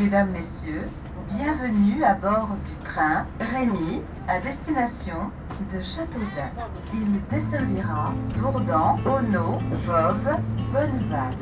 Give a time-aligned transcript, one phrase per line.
[0.00, 0.84] Mesdames, Messieurs,
[1.28, 5.30] bienvenue à bord du train Rémy à destination
[5.72, 6.50] de Châteaudun.
[6.94, 10.36] Il desservira Dourdan, Ono, Vauve,
[10.72, 11.34] Bonneval.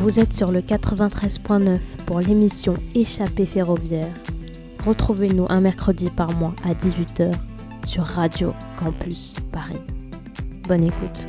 [0.00, 4.14] Vous êtes sur le 93.9 pour l'émission Échappée ferroviaire.
[4.86, 7.34] Retrouvez-nous un mercredi par mois à 18h
[7.84, 9.99] sur Radio Campus Paris.
[10.70, 11.26] Bonne écoute.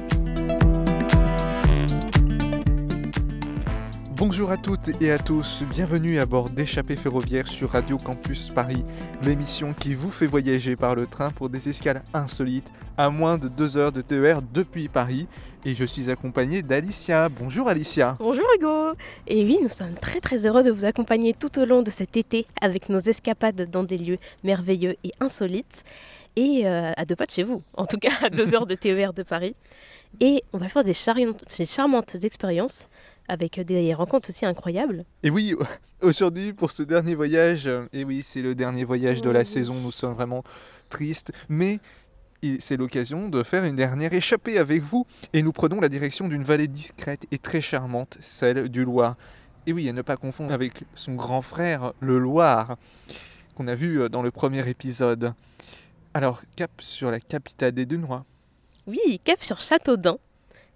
[4.16, 8.84] Bonjour à toutes et à tous, bienvenue à bord d'Échappée ferroviaire sur Radio Campus Paris,
[9.24, 13.48] l'émission qui vous fait voyager par le train pour des escales insolites à moins de
[13.48, 15.28] 2 heures de TER depuis Paris.
[15.66, 17.28] Et je suis accompagné d'Alicia.
[17.30, 18.18] Bonjour Alicia.
[18.20, 18.92] Bonjour Hugo.
[19.26, 22.16] Et oui, nous sommes très très heureux de vous accompagner tout au long de cet
[22.16, 25.84] été avec nos escapades dans des lieux merveilleux et insolites.
[26.36, 28.76] Et euh, à deux pas de chez vous, en tout cas à 2 heures de
[28.76, 29.56] TER de Paris.
[30.20, 30.94] Et on va faire des,
[31.58, 32.90] des charmantes expériences
[33.28, 35.06] avec des rencontres aussi incroyables.
[35.24, 35.56] Et oui,
[36.02, 39.92] aujourd'hui pour ce dernier voyage, et oui, c'est le dernier voyage de la saison, nous
[39.92, 40.44] sommes vraiment
[40.90, 41.80] tristes, mais
[42.60, 46.44] c'est l'occasion de faire une dernière échappée avec vous, et nous prenons la direction d'une
[46.44, 49.16] vallée discrète et très charmante, celle du Loir.
[49.68, 52.78] Et oui, à ne pas confondre avec son grand frère, le Loir,
[53.56, 55.34] qu'on a vu dans le premier épisode.
[56.14, 58.26] Alors, cap sur la capitale des Dunois.
[58.86, 60.18] Oui, cap sur Châteaudun,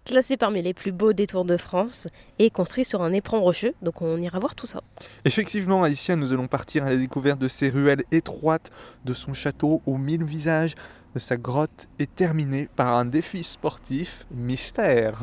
[0.06, 2.08] classé parmi les plus beaux détours de France
[2.40, 4.82] et construit sur un éperon rocheux, donc on ira voir tout ça.
[5.26, 8.72] Effectivement, Alicia, nous allons partir à la découverte de ces ruelles étroites,
[9.04, 10.76] de son château aux mille visages,
[11.14, 15.20] de sa grotte et terminée par un défi sportif mystère.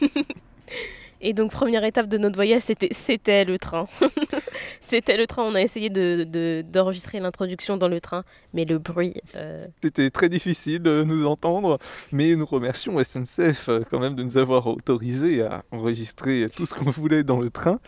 [1.20, 3.86] Et donc première étape de notre voyage, c'était, c'était le train.
[4.80, 9.14] c'était le train, on a essayé de, d'enregistrer l'introduction dans le train, mais le bruit...
[9.34, 11.78] Euh, c'était très difficile de nous entendre,
[12.12, 16.74] mais nous remercions SNCF euh, quand même de nous avoir autorisé à enregistrer tout ce
[16.74, 17.80] qu'on voulait dans le train.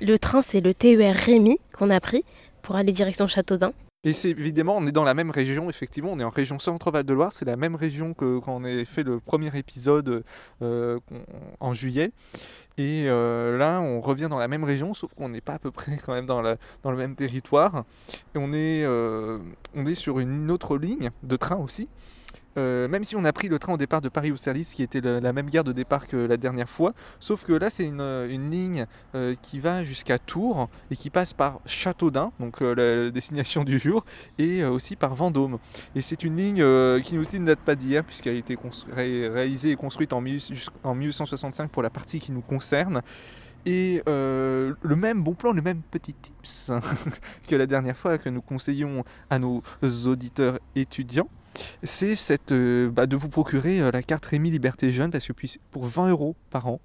[0.00, 2.24] Le train, c'est le TER Rémy qu'on a pris
[2.62, 3.72] pour aller direction Châteaudun.
[4.02, 7.04] Et c'est évidemment, on est dans la même région, effectivement, on est en région Centre-Val
[7.04, 10.24] de Loire, c'est la même région que quand on a fait le premier épisode
[10.62, 10.98] euh,
[11.60, 12.10] en juillet.
[12.80, 15.70] Et euh, là, on revient dans la même région, sauf qu'on n'est pas à peu
[15.70, 16.56] près quand même dans, le
[16.96, 17.84] même territoire.
[18.34, 19.38] Et euh,
[19.74, 21.90] on est sur une autre ligne de train aussi.
[22.56, 25.32] Euh, même si on a pris le train au départ de Paris-Austerlitz, qui était la
[25.32, 28.86] même gare de départ que la dernière fois, sauf que là c'est une, une, ligne
[29.14, 32.74] euh, qui va jusqu'à Tours et qui passe par Châteaudun, donc euh,
[33.04, 34.04] la destination du jour,
[34.38, 35.58] et aussi par Vendôme.
[35.94, 38.58] Et c'est une ligne qui aussi ne date pas d'hier, puisqu'elle a été
[38.92, 40.22] réalisée et construite en,
[40.84, 43.02] en 1865 pour la partie qui nous concerne.
[43.66, 46.72] Et le même bon plan, le même petit tips
[47.48, 49.62] que la dernière fois que nous conseillons à nos
[50.06, 51.28] auditeurs étudiants
[51.82, 55.32] c'est cette, euh, bah, de vous procurer euh, la carte Rémi Liberté Jeune parce que
[55.70, 56.80] pour 20 euros par an,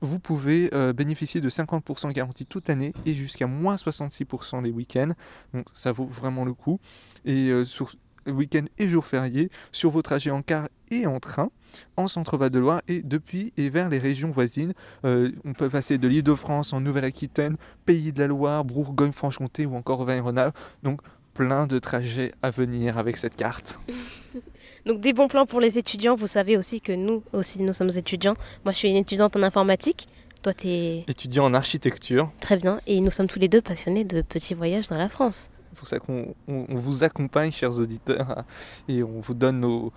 [0.00, 5.12] vous pouvez euh, bénéficier de 50% garantie toute l'année et jusqu'à moins 66% les week-ends.
[5.52, 6.78] Donc ça vaut vraiment le coup.
[7.24, 7.94] Et sur
[8.26, 11.50] week-end et jours fériés, sur vos trajets en car et en train,
[11.96, 14.74] en centre-val de Loire et depuis et vers les régions voisines.
[15.04, 19.74] on peut passer de l'île de France en Nouvelle-Aquitaine, Pays de la Loire, Bourgogne-Franche-Comté ou
[19.74, 20.56] encore Auvergne-Rhône-Alpes.
[20.82, 21.00] Donc
[21.34, 23.78] plein de trajets à venir avec cette carte.
[24.86, 26.14] Donc des bons plans pour les étudiants.
[26.14, 28.34] Vous savez aussi que nous aussi, nous sommes étudiants.
[28.64, 30.08] Moi, je suis une étudiante en informatique.
[30.42, 31.04] Toi, tu es...
[31.08, 32.30] Étudiant en architecture.
[32.40, 32.80] Très bien.
[32.86, 35.48] Et nous sommes tous les deux passionnés de petits voyages dans la France.
[35.70, 38.44] C'est pour ça qu'on vous accompagne, chers auditeurs,
[38.88, 39.92] et on vous donne nos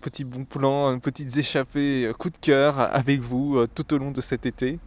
[0.00, 4.10] petits bons plans, petites échappées, euh, coup de cœur avec vous euh, tout au long
[4.10, 4.78] de cet été.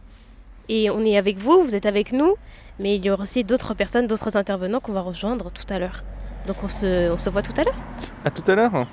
[0.68, 2.34] Et on est avec vous, vous êtes avec nous.
[2.78, 6.04] Mais il y aura aussi d'autres personnes, d'autres intervenants qu'on va rejoindre tout à l'heure.
[6.46, 7.76] Donc on se, on se voit tout à l'heure
[8.24, 8.86] À tout à l'heure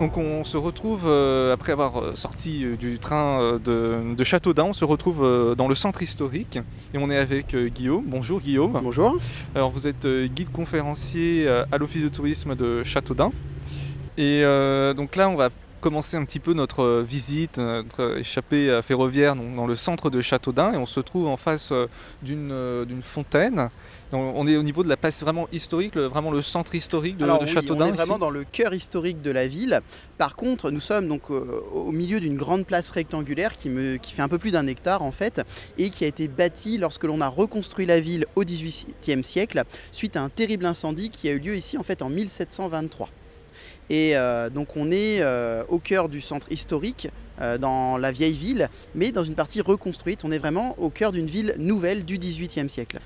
[0.00, 4.64] Donc on se retrouve, euh, après avoir euh, sorti euh, du train de, de, Châteaudun,
[4.64, 6.58] on se retrouve dans le centre historique
[6.94, 8.04] et on est avec Guillaume.
[8.06, 8.80] Bonjour Guillaume.
[8.82, 9.18] Bonjour.
[9.54, 13.30] Alors vous êtes guide conférencier à l'Office de tourisme de Châteaudun.
[14.16, 14.42] Et
[14.96, 15.50] donc là on va
[15.80, 20.20] commencer un petit peu notre euh, visite, notre échappée euh, ferroviaire dans le centre de
[20.20, 21.86] Châteaudun et on se trouve en face euh,
[22.22, 23.70] d'une fontaine.
[24.12, 27.46] on est au niveau de la place vraiment historique, vraiment le centre historique de, Alors,
[27.46, 27.86] Châteaudun.
[27.86, 29.80] On est vraiment dans le cœur historique de la ville.
[30.18, 34.22] Par contre, nous sommes donc au milieu d'une grande place rectangulaire qui, me, qui fait
[34.22, 35.40] un peu plus d'un hectare en fait
[35.78, 39.62] et qui a été bâtie lorsque l'on a reconstruit la ville au XVIIIe siècle
[39.92, 43.08] suite à un terrible incendie qui a eu lieu ici en fait en 1723.
[43.90, 47.08] Et euh, donc on est euh, au cœur du centre historique,
[47.42, 50.20] euh, dans la vieille ville, mais dans une partie reconstruite.
[50.24, 53.00] On est vraiment au cœur d'une ville nouvelle du XVIIIe siècle.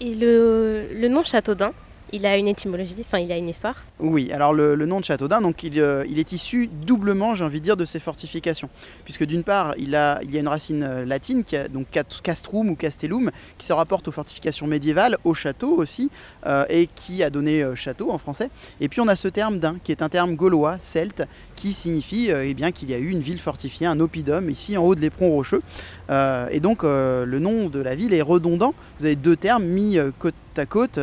[0.00, 1.72] Et le, le nom Châteaudun,
[2.12, 3.82] il a une étymologie, enfin il a une histoire.
[3.98, 7.60] Oui, alors le, nom de Châteaudun, donc il, euh, il, est issu doublement, j'ai envie
[7.60, 8.68] de dire, de ses fortifications.
[9.04, 11.86] Puisque d'une part, il, y a une racine euh, latine, qui a, donc
[12.22, 16.10] castrum ou castellum, qui se rapporte aux fortifications médiévales, au château aussi,
[16.46, 18.50] euh, et qui a donné château en français.
[18.80, 21.22] Et puis on a ce terme d'un, qui est un terme gaulois, celte,
[21.56, 24.94] qui signifie eh qu'il y a eu une ville fortifiée, un oppidum, ici en haut
[24.94, 25.62] de l'éperon rocheux.
[26.08, 28.74] Et donc le nom de la ville est redondant.
[28.98, 30.98] Vous avez deux termes mis côte à côte,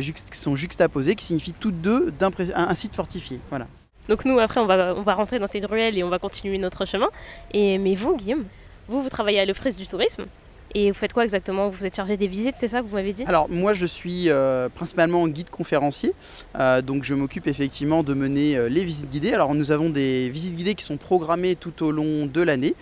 [0.00, 2.12] qui sont juxtaposés, qui signifient toutes deux
[2.54, 3.40] un, site fortifié.
[3.50, 3.66] Voilà.
[4.08, 6.58] Donc nous, après, on va, on va rentrer dans cette ruelle et on va continuer
[6.58, 7.08] notre chemin.
[7.52, 8.44] Et, mais vous, Guillaume,
[8.88, 10.26] vous, vous travaillez à l'Office du tourisme.
[10.74, 11.68] Et vous faites quoi exactement?
[11.68, 13.24] Vous êtes chargé des visites, c'est ça, vous m'avez dit?
[13.26, 16.14] Alors moi je suis euh, principalement guide conférencier,
[16.58, 19.32] euh, donc je m'occupe effectivement de mener euh, les visites guidées.
[19.32, 22.74] Alors nous avons des visites guidées qui sont programmées tout au long de l'année,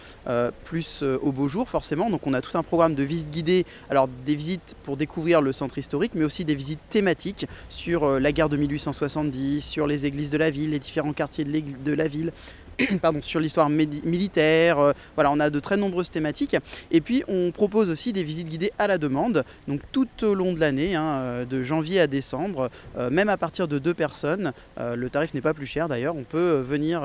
[0.65, 2.11] plus au beau jour forcément.
[2.11, 5.53] Donc on a tout un programme de visites guidées, alors des visites pour découvrir le
[5.53, 10.31] centre historique, mais aussi des visites thématiques sur la guerre de 1870, sur les églises
[10.31, 12.33] de la ville, les différents quartiers de la ville,
[13.23, 14.79] sur l'histoire militaire.
[14.79, 16.57] Euh, on a de très nombreuses thématiques.
[16.91, 20.53] Et puis, on propose aussi des visites guidées à la demande, donc tout au long
[20.53, 24.53] de l'année, hein, euh, de janvier à décembre, euh, même à partir de deux personnes.
[24.79, 26.17] le tarif n'est pas plus cher d'ailleurs.
[26.17, 27.03] On peut venir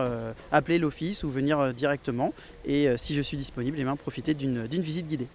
[0.51, 2.33] appeler l'office ou venir directement.
[2.65, 5.27] Et si je suis disponible, eh profiter d'une visite guidée.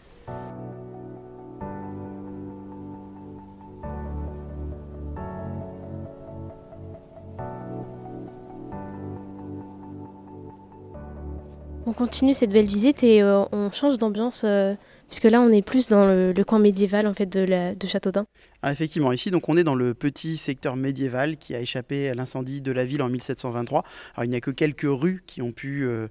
[11.91, 14.77] On continue cette belle visite et euh, on change d'ambiance euh,
[15.09, 18.27] puisque là on est plus dans le, coin médiéval en fait de Châteaudun.
[18.63, 22.15] Ah, effectivement, ici donc on est dans le petit secteur médiéval qui a échappé à
[22.15, 23.83] l'incendie de la ville en 1723.
[24.15, 26.07] Alors il n'y a que quelques rues qui ont pu euh,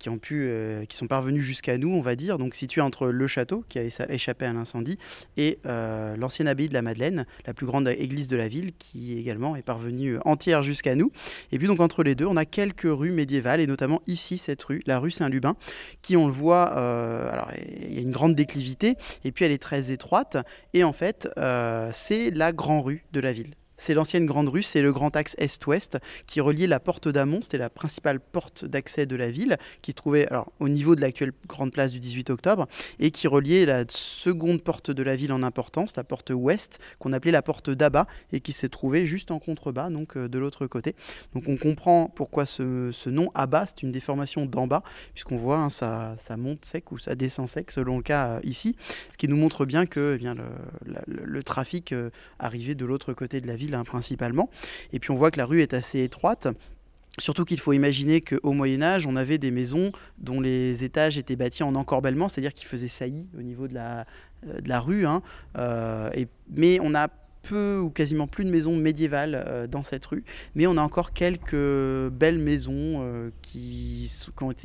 [0.00, 3.08] qui ont pu, euh, qui sont parvenus jusqu'à nous, on va dire, donc situé entre
[3.08, 4.98] le château qui a échappé à l'incendie
[5.36, 9.16] et euh, l'ancienne abbaye de la Madeleine, la plus grande église de la ville, qui
[9.18, 11.12] également est parvenue entière jusqu'à nous.
[11.52, 14.62] Et puis donc entre les deux, on a quelques rues médiévales et notamment ici cette
[14.64, 15.54] rue, la rue Saint-Lubin,
[16.02, 17.50] qui on le voit, euh, alors
[17.80, 20.38] il y a une grande déclivité et puis elle est très étroite
[20.72, 21.28] et en fait
[21.92, 23.54] c'est la grande rue de la ville.
[23.80, 25.96] C'est l'ancienne Grande Rue, c'est le grand axe Est-Ouest
[26.26, 29.96] qui reliait la porte d'Amont, c'était la principale porte d'accès de la ville, qui se
[29.96, 32.66] trouvait alors, au niveau de l'actuelle grande place du 18 octobre,
[32.98, 37.14] et qui reliait la seconde porte de la ville en importance, la porte Ouest, qu'on
[37.14, 40.66] appelait la porte d'Abat, et qui s'est trouvée juste en contrebas, donc euh, de l'autre
[40.66, 40.94] côté.
[41.34, 44.82] Donc on comprend pourquoi ce, nom Abat, c'est une déformation d'en bas,
[45.14, 48.40] puisqu'on voit hein, ça, ça, monte sec ou ça descend sec, selon le cas euh,
[48.44, 48.76] ici,
[49.10, 50.34] ce qui nous montre bien que eh bien,
[51.06, 54.50] le, trafic euh, arrivait de l'autre côté de la ville Hein, principalement.
[54.92, 56.48] Et puis on voit que la rue est assez étroite.
[57.18, 61.36] Surtout qu'il faut imaginer qu'au Moyen Âge, on avait des maisons dont les étages étaient
[61.36, 64.06] bâtis en encorbellement, c'est-à-dire qu'ils faisaient saillie au niveau de la,
[64.46, 65.06] euh, rue.
[65.06, 65.22] Hein.
[65.58, 67.08] Euh, et, mais on a
[67.42, 70.24] peu ou quasiment plus de maisons médiévales euh, dans cette rue,
[70.54, 74.10] mais on a encore quelques belles maisons qui,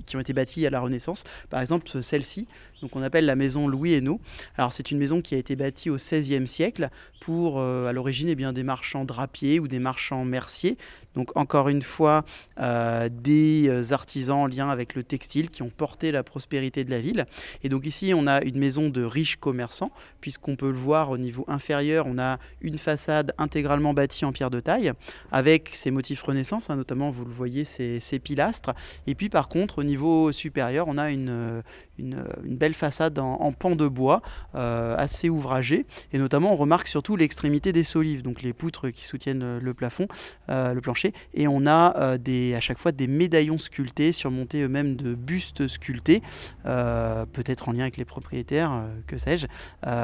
[0.06, 1.24] qui, ont été bâties à la Renaissance.
[1.50, 2.48] Par exemple, celle-ci,
[2.82, 4.20] donc on appelle la maison Louis Hainaut.
[4.58, 6.90] Alors c'est une maison qui a été bâtie au XVIe siècle
[7.20, 10.78] pour, à l'origine, eh bien, des marchands drapiers ou des marchands merciers.
[11.16, 12.26] Donc encore une fois,
[12.60, 16.92] euh, des euh, artisans en lien avec le textile qui ont porté la prospérité de
[16.92, 17.26] la ville.
[17.64, 21.18] Et donc ici, on a une maison de riches commerçants, puisqu'on peut le voir au
[21.18, 24.92] niveau inférieur, on a une façade intégralement bâtie en pierre de taille,
[25.32, 28.74] avec ses motifs Renaissance, hein, notamment vous le voyez, ces, pilastres.
[29.08, 31.62] Et puis par contre, au niveau supérieur, on a une, euh,
[31.98, 34.22] une, belle façade en, pan de bois,
[34.54, 35.86] assez ouvragée.
[36.14, 40.08] Et notamment, on remarque surtout l'extrémité des solives, donc les poutres qui soutiennent le plafond,
[40.50, 44.96] le plancher et on a euh, des, à chaque fois des médaillons sculptés, surmontés eux-mêmes
[44.96, 46.22] de bustes sculptés,
[46.66, 49.48] euh, peut-être en lien avec les propriétaires, euh, que sais-je.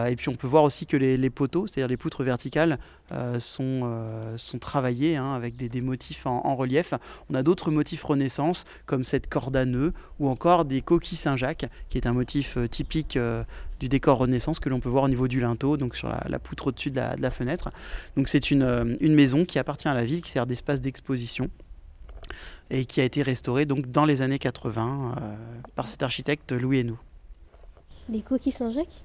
[0.10, 2.78] et puis on peut voir aussi que les, poteaux, c'est-à-dire les poutres verticales,
[3.40, 3.90] sont,
[4.38, 6.94] sont travaillés hein, avec des, motifs en, relief.
[7.30, 11.66] On a d'autres motifs Renaissance, comme cette corde à nœuds, ou encore des coquilles Saint-Jacques,
[11.90, 13.18] qui est un motif typique
[13.82, 16.68] du décor Renaissance que l'on peut voir au niveau du linteau, donc sur la, poutre
[16.68, 17.72] au-dessus de, la, fenêtre.
[18.16, 21.50] Donc c'est une, maison qui appartient à la ville, qui sert d'espace d'exposition
[22.70, 25.36] et qui a été restaurée donc dans les années 80 euh,
[25.76, 27.00] par cet architecte Louis Hénoux.
[28.10, 29.04] Les coquilles Saint-Jacques?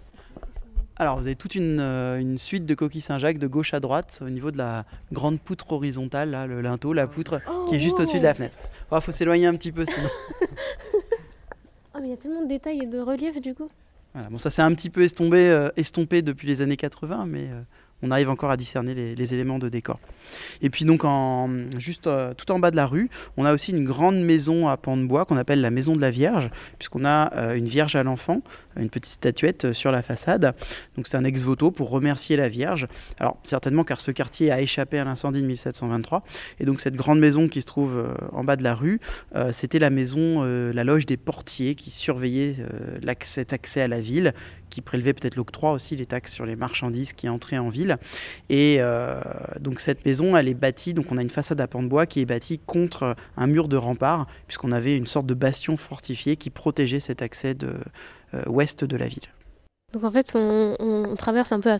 [0.98, 4.20] Alors, vous avez toute une, euh, une, suite de coquilles Saint-Jacques de gauche à droite
[4.24, 8.00] au niveau de la grande poutre horizontale, là, le linteau, la poutre qui est juste
[8.00, 8.34] au-dessus de la oh.
[8.34, 8.58] fenêtre.
[8.90, 10.08] Il faut s'éloigner un petit peu sinon.
[11.94, 13.68] oh, mais il y a tellement de détails et de relief du coup.
[14.30, 17.60] Bon, ça s'est un petit peu estompé, euh, estompé depuis les années 80, mais euh,
[18.02, 19.98] on arrive encore à discerner les, éléments de décor.
[20.60, 21.48] Et puis donc en,
[21.78, 24.76] juste euh, tout en bas de la rue, on a aussi une grande maison à
[24.76, 27.96] pans de bois qu'on appelle la maison de la Vierge, puisqu'on a euh, une Vierge
[27.96, 28.42] à l'enfant,
[28.76, 30.54] une petite statuette sur la façade.
[30.96, 32.86] Donc c'est un ex voto pour remercier la Vierge.
[33.18, 36.22] Alors certainement car ce quartier a échappé à l'incendie de 1723,
[36.60, 39.00] et donc cette grande maison qui se trouve en bas de la rue,
[39.52, 42.56] c'était la maison, la loge des portiers qui surveillait
[43.02, 44.34] l'accès accès à la ville
[44.76, 47.96] qui prélevait peut-être l'octroi aussi, les taxes sur les marchandises qui entraient en ville.
[48.50, 49.22] Et euh,
[49.58, 52.04] donc cette maison, elle est bâtie, donc on a une façade à pans de bois
[52.04, 56.36] qui est bâtie contre un mur de rempart, puisqu'on avait une sorte de bastion fortifié
[56.36, 57.72] qui protégeait cet accès de,
[58.34, 59.22] euh, ouest de la ville.
[59.92, 61.70] Donc en fait, on, traverse un peu,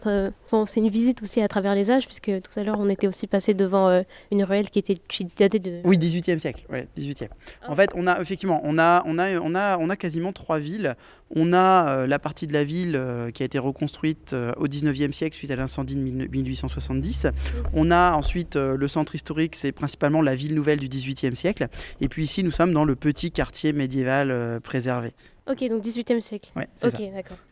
[0.66, 3.26] c'est une visite aussi à travers les âges, puisque tout à l'heure, on était aussi
[3.26, 4.96] passé devant euh, une ruelle qui était
[5.38, 5.80] datait de...
[5.84, 7.28] Oui, 18e siècle, ouais, 18e.
[7.68, 10.60] En fait, on a effectivement, on a, on a, on a, on a quasiment trois
[10.60, 10.94] villes.
[11.34, 15.12] On a euh, la partie de la ville euh, qui a été reconstruite au 19e
[15.12, 17.26] siècle suite à l'incendie de 1870.
[17.75, 21.66] On a ensuite le centre historique, c'est principalement la ville nouvelle du 18e siècle.
[22.00, 25.12] Et puis ici, nous sommes dans le petit quartier médiéval préservé.
[25.48, 26.50] Ok, donc 18e siècle.
[26.56, 26.98] Ouais, c'est ça.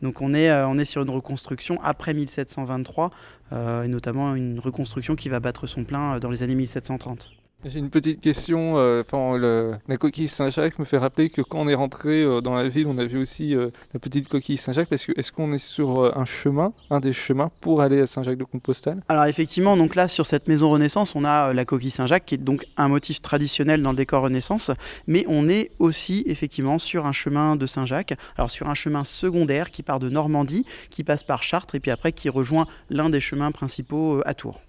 [0.01, 3.11] Donc on est, euh, on est sur une reconstruction après 1723,
[3.53, 7.31] euh, et notamment une reconstruction qui va battre son plein euh, dans les années 1730.
[7.67, 8.77] J'ai une petite question.
[8.77, 12.67] Euh, la coquille Saint-Jacques me fait rappeler que quand on est rentré euh, dans la
[12.67, 14.87] ville, on a vu aussi euh, la petite coquille Saint-Jacques.
[14.87, 19.01] Parce que est-ce qu'on est sur un chemin, un des chemins pour aller à Saint-Jacques-de-Compostelle
[19.09, 22.37] Alors effectivement, donc là sur cette maison Renaissance, on a la coquille Saint-Jacques qui est
[22.37, 24.69] donc un motif traditionnel dans le décor Renaissance,
[25.07, 28.13] mais on est aussi effectivement sur un chemin de Saint-Jacques.
[28.37, 31.89] Alors sur un chemin secondaire qui part de Normandie, qui passe par Chartres et puis
[31.89, 34.61] après qui rejoint l'un des chemins principaux à Tours.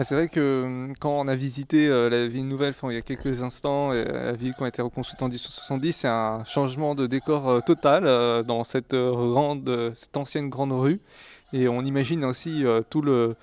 [0.00, 3.02] C'est vrai que hum, quand on a visité euh, la ville nouvelle il y a
[3.02, 7.08] quelques instants, et la ville qui a été reconstruite en 1870, c'est un changement de
[7.08, 11.00] décor euh, total euh, dans cette, grande, cette ancienne grande rue.
[11.52, 13.34] Et on imagine aussi tout le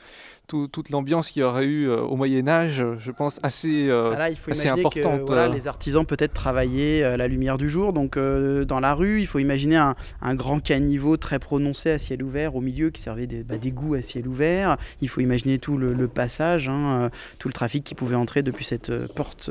[0.46, 4.30] toute l'ambiance qu'il y aurait eu euh, au Moyen Âge, je pense, assez, euh, ah
[4.30, 5.22] il faut assez importante.
[5.22, 5.54] Que, voilà, euh.
[5.54, 9.40] les artisans peut-être travaillaient à la lumière du jour, donc dans la rue, il faut
[9.40, 13.96] imaginer un, grand caniveau très prononcé à ciel ouvert au milieu qui servait bah, d'égout
[13.96, 14.78] à ciel ouvert.
[15.02, 17.10] Il faut imaginer tout le, passage, hein,
[17.40, 19.50] tout le trafic qui pouvait entrer depuis cette porte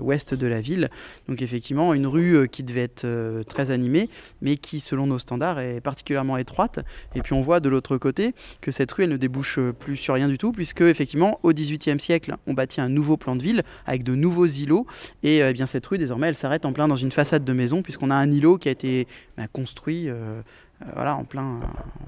[0.00, 0.90] ouest de la ville.
[1.28, 4.08] Donc effectivement, une rue qui devait être très animée,
[4.42, 6.80] mais qui, selon nos standards, est particulièrement étroite.
[7.14, 10.14] Et puis on voit de l'autre côté que cette rue, elle ne débouche plus sur
[10.14, 14.04] rien du puisque effectivement, au XVIIIe siècle, on bâtit un nouveau plan de ville avec
[14.04, 14.86] de nouveaux îlots.
[15.22, 17.52] Et euh, eh bien cette rue, désormais, elle s'arrête en plein dans une façade de
[17.52, 20.40] maison, puisqu'on a un îlot qui a été bah, construit euh,
[20.82, 21.60] euh, voilà, en plein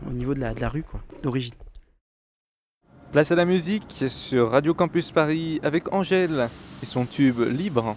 [0.09, 0.85] au niveau de la, de la rue
[1.23, 1.55] d'origine.
[3.13, 6.51] Place à la musique sur Radio Campus Paris avec Angèle
[6.83, 7.97] et son tube libre.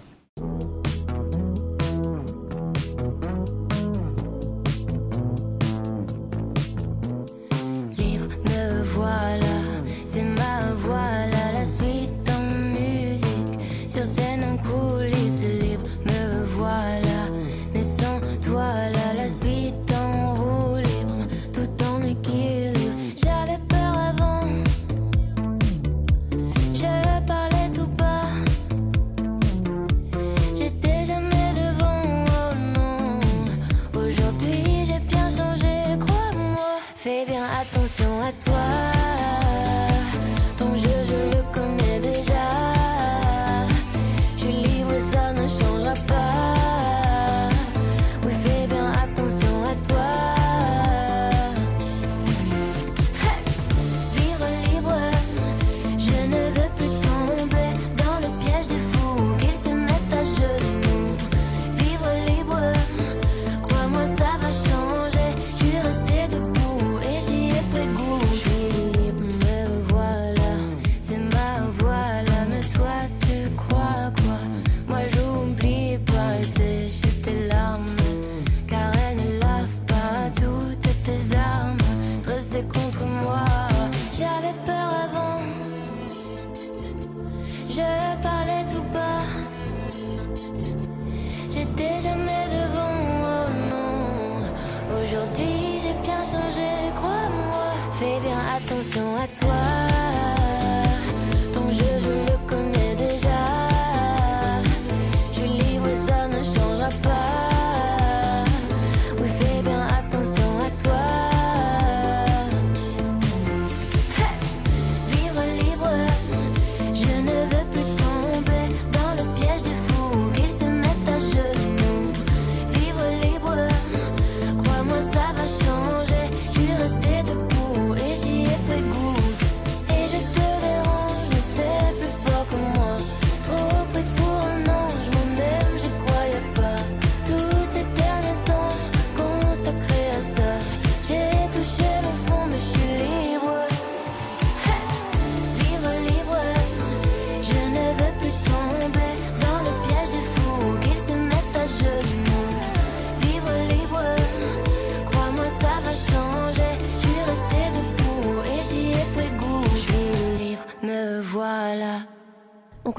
[98.82, 99.41] 嘘跡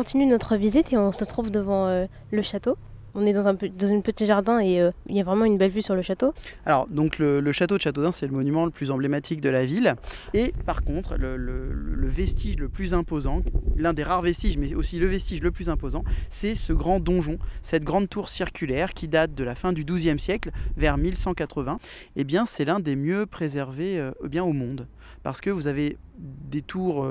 [0.02, 2.76] continue notre visite et on se trouve devant euh, le château.
[3.14, 5.70] On est dans un, dans petit jardin et euh, il y a vraiment une belle
[5.70, 6.34] vue sur le château.
[6.66, 9.94] Alors, donc le, château de Châteaudun, c'est le monument le plus emblématique de la ville.
[10.34, 13.42] Et par contre, le, vestige le plus imposant,
[13.76, 17.38] l'un des rares vestiges, mais aussi le vestige le plus imposant, c'est ce grand donjon,
[17.62, 21.78] cette grande tour circulaire qui date de la fin du XIIe siècle, vers 1180.
[22.16, 24.88] Eh bien, c'est l'un des mieux préservés euh, bien, au monde.
[25.22, 27.06] Parce que vous avez des tours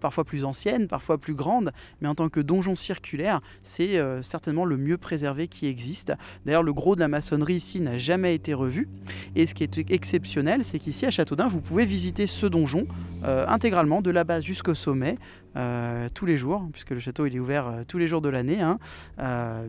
[0.00, 4.64] parfois plus ancienne, parfois plus grande, mais en tant que donjon circulaire, c'est euh, certainement
[4.64, 6.12] le mieux préservé qui existe.
[6.46, 8.88] D'ailleurs, le gros de la maçonnerie ici n'a jamais été revu.
[9.34, 12.86] Et ce qui est exceptionnel, c'est qu'ici à Châteaudun, vous pouvez visiter ce donjon
[13.24, 15.18] euh, intégralement, de la base jusqu'au sommet,
[15.56, 18.28] euh, tous les jours, puisque le château il est ouvert euh, tous les jours de
[18.28, 18.78] l'année, hein,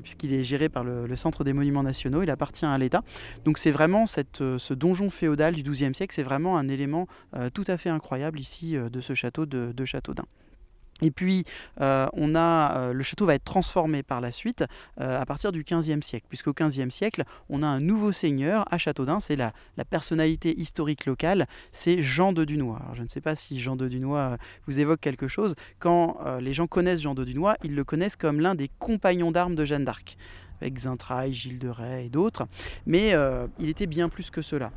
[0.02, 3.04] puisqu'il est géré par le, Centre des Monuments Nationaux, il appartient à l'État.
[3.44, 7.08] Donc c'est vraiment ce donjon féodal du XIIe siècle, c'est vraiment un élément
[7.54, 10.26] tout à fait incroyable ici de ce château de, de Châteaudun.
[11.02, 11.46] Et puis,
[11.82, 14.64] euh, on a, euh, le château va être transformé par la suite
[15.00, 18.78] euh, à partir du XVe siècle, puisqu'au XVe siècle, on a un nouveau seigneur à
[18.78, 19.54] Châteaudun, c'est la,
[19.90, 22.82] personnalité historique locale, c'est Jean de Dunois.
[22.94, 24.38] je ne sais pas si Jean de Dunois
[24.68, 25.56] vous évoque quelque chose.
[25.80, 29.56] Quand les gens connaissent Jean de Dunois, ils le connaissent comme l'un des compagnons d'armes
[29.56, 30.18] de Jeanne d'Arc
[30.62, 32.46] avec Zintraille, Gilles de Rais et d'autres,
[32.86, 33.14] mais
[33.60, 34.72] il était bien plus que cela.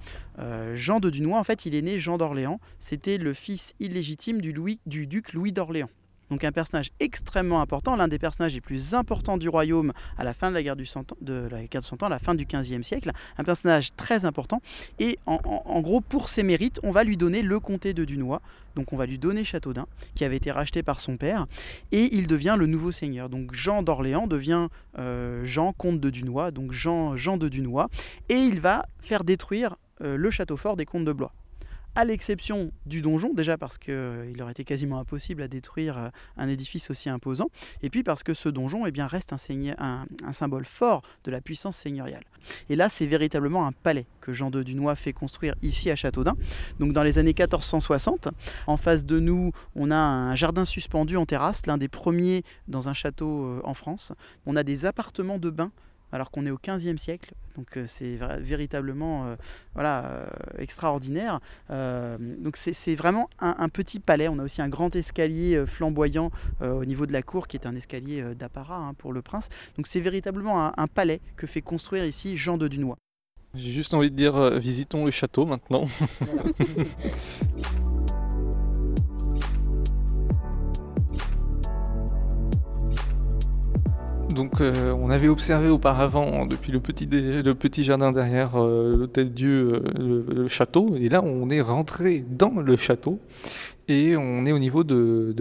[0.73, 5.07] Jean de Dunois, en fait, il est né Jean d'Orléans, c'était le fils illégitime du
[5.07, 5.91] duc Louis d'Orléans
[6.33, 10.33] donc un personnage extrêmement important, l'un des personnages les plus importants du royaume à la
[10.33, 12.47] fin de la guerre du Cent de la guerre Cent Ans, à la fin du
[12.47, 14.63] XVe siècle, un personnage très important.
[14.99, 18.41] Et en, gros, pour ses mérites, on va lui donner le comté de Dunois,
[18.77, 21.47] donc on va lui donner Châteaudun, qui avait été racheté par son père,
[21.93, 23.29] et il devient le nouveau seigneur.
[23.29, 27.91] Donc Jean d'Orléans devient euh, Jean, comte de Dunois, donc Jean, Jean de Dunois,
[28.31, 31.35] et il va faire détruire euh, le château fort des comtes de Blois
[31.95, 36.09] à l'exception du donjon, déjà parce qu'il euh, aurait été quasiment impossible à détruire euh,
[36.37, 37.49] un édifice aussi imposant,
[37.83, 39.37] et puis parce que ce donjon eh bien, reste un,
[39.79, 42.25] un, symbole fort de la puissance seigneuriale.
[42.69, 46.35] Et là, c'est véritablement un palais que Jean de Dunois fait construire ici à Châteaudun.
[46.81, 48.29] Donc dans les années 1460,
[48.67, 52.89] en face de nous, on a un jardin suspendu en terrasse, l'un des premiers dans
[52.89, 54.13] un château euh, en France.
[54.47, 55.73] On a des appartements de bains
[56.13, 57.35] alors qu'on est au 15e siècle.
[57.57, 59.35] Donc euh, c'est véritablement euh,
[59.75, 60.27] voilà, euh,
[60.59, 61.41] extraordinaire.
[61.69, 64.29] donc c'est vraiment un, petit palais.
[64.29, 67.75] On a aussi un grand escalier flamboyant au niveau de la cour qui est un
[67.75, 69.49] escalier d'apparat hein, pour le prince.
[69.77, 72.97] Donc c'est véritablement un, un, palais que fait construire ici Jean de Dunois.
[73.55, 75.85] J'ai juste envie de dire visitons le château maintenant.
[84.33, 90.25] Donc euh, on avait observé auparavant, depuis le petit, jardin derrière euh, l'hôtel Dieu, euh,
[90.35, 93.21] le, château, et là on est rentré dans le château,
[93.89, 95.35] et on est au niveau de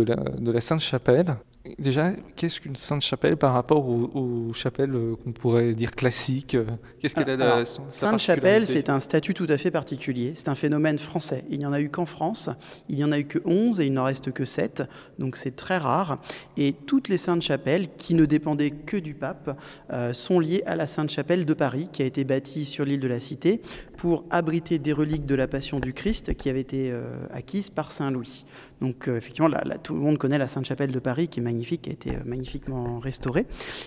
[0.52, 1.38] la Sainte-Chapelle.
[1.78, 6.66] Déjà, qu'est-ce qu'une sainte chapelle par rapport aux, chapelles euh, qu'on pourrait dire classiques euh,
[7.00, 10.34] Qu'est-ce qu'elle a de Sainte chapelle, c'est un statut tout à fait particulier.
[10.36, 11.46] C'est un phénomène français.
[11.52, 12.50] Il n'y en a eu qu'en France.
[12.90, 14.84] Il n'y en a eu que 11 et il n'en reste que 7.
[15.20, 16.20] Donc c'est très rare.
[16.58, 19.56] Et toutes les saintes chapelles, qui ne dépendaient que du pape,
[19.94, 23.02] euh, sont liées à la Sainte chapelle de Paris, qui a été bâtie sur l'île
[23.02, 23.62] de la Cité
[24.02, 26.92] pour abriter des reliques de la Passion du Christ qui avaient été
[27.32, 28.46] acquises par Saint Louis.
[28.82, 31.84] Donc effectivement, là, tout le monde connaît la Sainte chapelle de Paris, qui est magnifique,
[31.84, 33.46] qui a été euh, magnifiquement restaurée,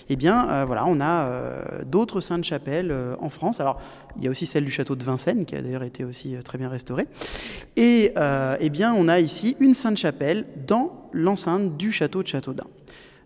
[0.08, 3.60] eh bien, euh, voilà, on a euh, d'autres saintes chapelles en France.
[3.60, 3.80] Alors,
[4.16, 6.58] il y a aussi celle du château de Vincennes, qui a d'ailleurs été aussi très
[6.58, 7.06] bien restaurée.
[7.76, 8.12] Et
[8.60, 12.66] eh bien, on a ici une sainte chapelle dans l'enceinte du château de Châteaudun.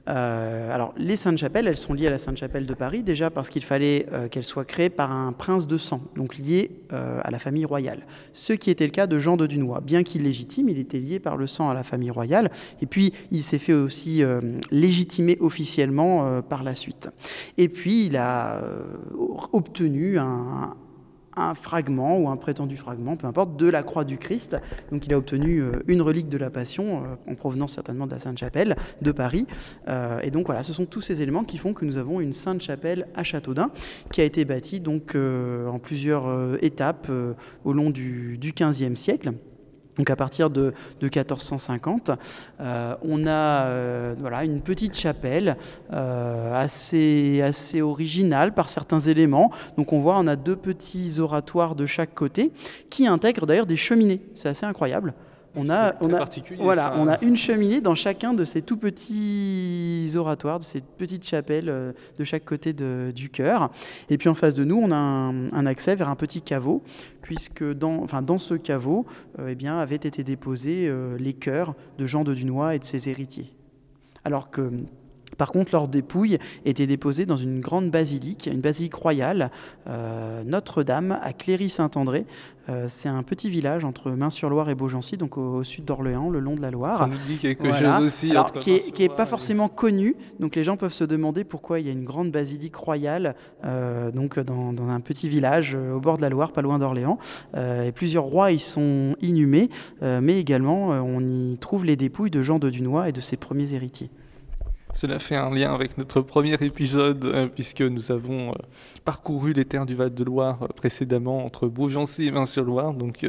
[0.08, 3.62] Euh, alors, les Saintes-Chapelles, elles sont liées à la Sainte-Chapelle de Paris, déjà parce qu'il
[3.64, 7.38] fallait euh, qu'elles soient créées par un prince de sang, donc lié euh, à la
[7.38, 8.06] famille royale.
[8.32, 9.80] Ce qui était le cas de Jean de Dunois.
[9.80, 13.12] Bien qu'il légitime, il était lié par le sang à la famille royale, et puis
[13.30, 14.22] il s'est fait aussi
[14.70, 17.10] légitimer officiellement par la suite.
[17.56, 18.62] Et puis, il a
[19.52, 20.74] obtenu un,
[21.40, 24.56] un fragment ou un prétendu fragment, peu importe, de la croix du Christ.
[24.90, 28.12] Donc il a obtenu euh, une relique de la Passion, euh, en provenance certainement de
[28.12, 29.46] la Sainte-Chapelle de Paris.
[29.88, 32.32] Euh, et donc voilà, ce sont tous ces éléments qui font que nous avons une
[32.32, 33.70] Sainte-Chapelle à Châteaudun,
[34.10, 37.10] qui a été bâtie donc en plusieurs étapes
[37.64, 39.32] au long du, du XVe siècle.
[39.98, 42.12] Donc à partir de, 1450,
[42.60, 45.56] euh, on a euh, une petite chapelle
[45.92, 49.50] euh, assez, assez originale par certains éléments.
[49.76, 52.52] Donc on voit on a deux petits oratoires de chaque côté
[52.90, 54.22] qui intègrent d'ailleurs des cheminées.
[54.34, 55.14] C'est assez incroyable
[55.58, 56.24] on a, on a,
[56.58, 61.26] voilà, on a une cheminée dans chacun de ces tout petits oratoires, de ces petites
[61.26, 63.70] chapelles euh, de chaque côté du chœur.
[64.08, 66.82] Et puis en face de nous, on a un, accès vers un petit caveau,
[67.22, 69.04] puisque dans, enfin, dans ce caveau
[69.38, 72.84] euh, eh bien, avaient été déposés euh, les chœurs de Jean de Dunois et de
[72.84, 73.52] ses héritiers.
[74.24, 74.70] alors que
[75.38, 79.50] par contre, leurs dépouilles étaient déposées dans une grande basilique, une basilique royale,
[79.88, 82.26] euh, Notre-Dame, à Cléry-Saint-André.
[82.68, 86.56] Euh, c'est un petit village entre Main-sur-Loire et Beaugency, donc au, sud d'Orléans, le long
[86.56, 86.98] de la Loire.
[86.98, 88.30] Ça nous dit quelque chose aussi.
[88.32, 91.88] Alors, qui n'est pas forcément connu, donc les gens peuvent se demander pourquoi il y
[91.88, 96.22] a une grande basilique royale euh, donc dans, dans, un petit village au bord de
[96.22, 97.18] la Loire, pas loin d'Orléans.
[97.56, 99.70] et plusieurs rois y sont inhumés,
[100.02, 103.72] mais également on y trouve les dépouilles de Jean de Dunois et de ses premiers
[103.72, 104.10] héritiers.
[104.94, 108.54] Cela fait un lien avec notre premier épisode, euh, puisque nous avons euh,
[109.04, 112.94] parcouru les terres du Val-de-Loire euh, précédemment entre Beaugency et Main-sur-Loire.
[112.94, 113.26] Donc,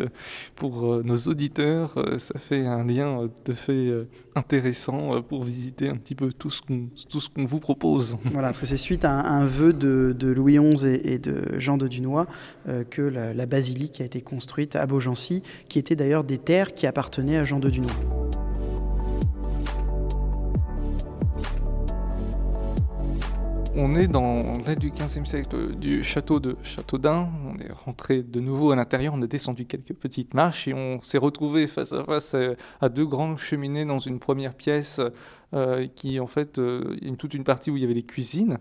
[0.55, 3.91] pour nos auditeurs, ça fait un lien de fait
[4.35, 8.17] intéressant pour visiter un petit peu tout ce qu'on vous propose.
[8.39, 11.87] Voilà, parce que c'est suite à un, vœu de, Louis XI et, de Jean de
[11.87, 12.27] Dunois
[12.89, 17.37] que la basilique a été construite à Beaugency, qui étaient d'ailleurs des terres qui appartenaient
[17.37, 18.18] à Jean de Dunois.
[23.81, 27.29] On est dans l'aide du 15e siècle du château de Châteaudun.
[27.45, 31.01] On est rentré de nouveau à l'intérieur, on a descendu quelques petites marches et on
[31.01, 32.35] s'est retrouvé face à face
[32.81, 34.99] à deux grandes cheminées dans une première pièce
[35.53, 38.57] euh, qui en fait, euh, une, toute une partie où il y avait les cuisines.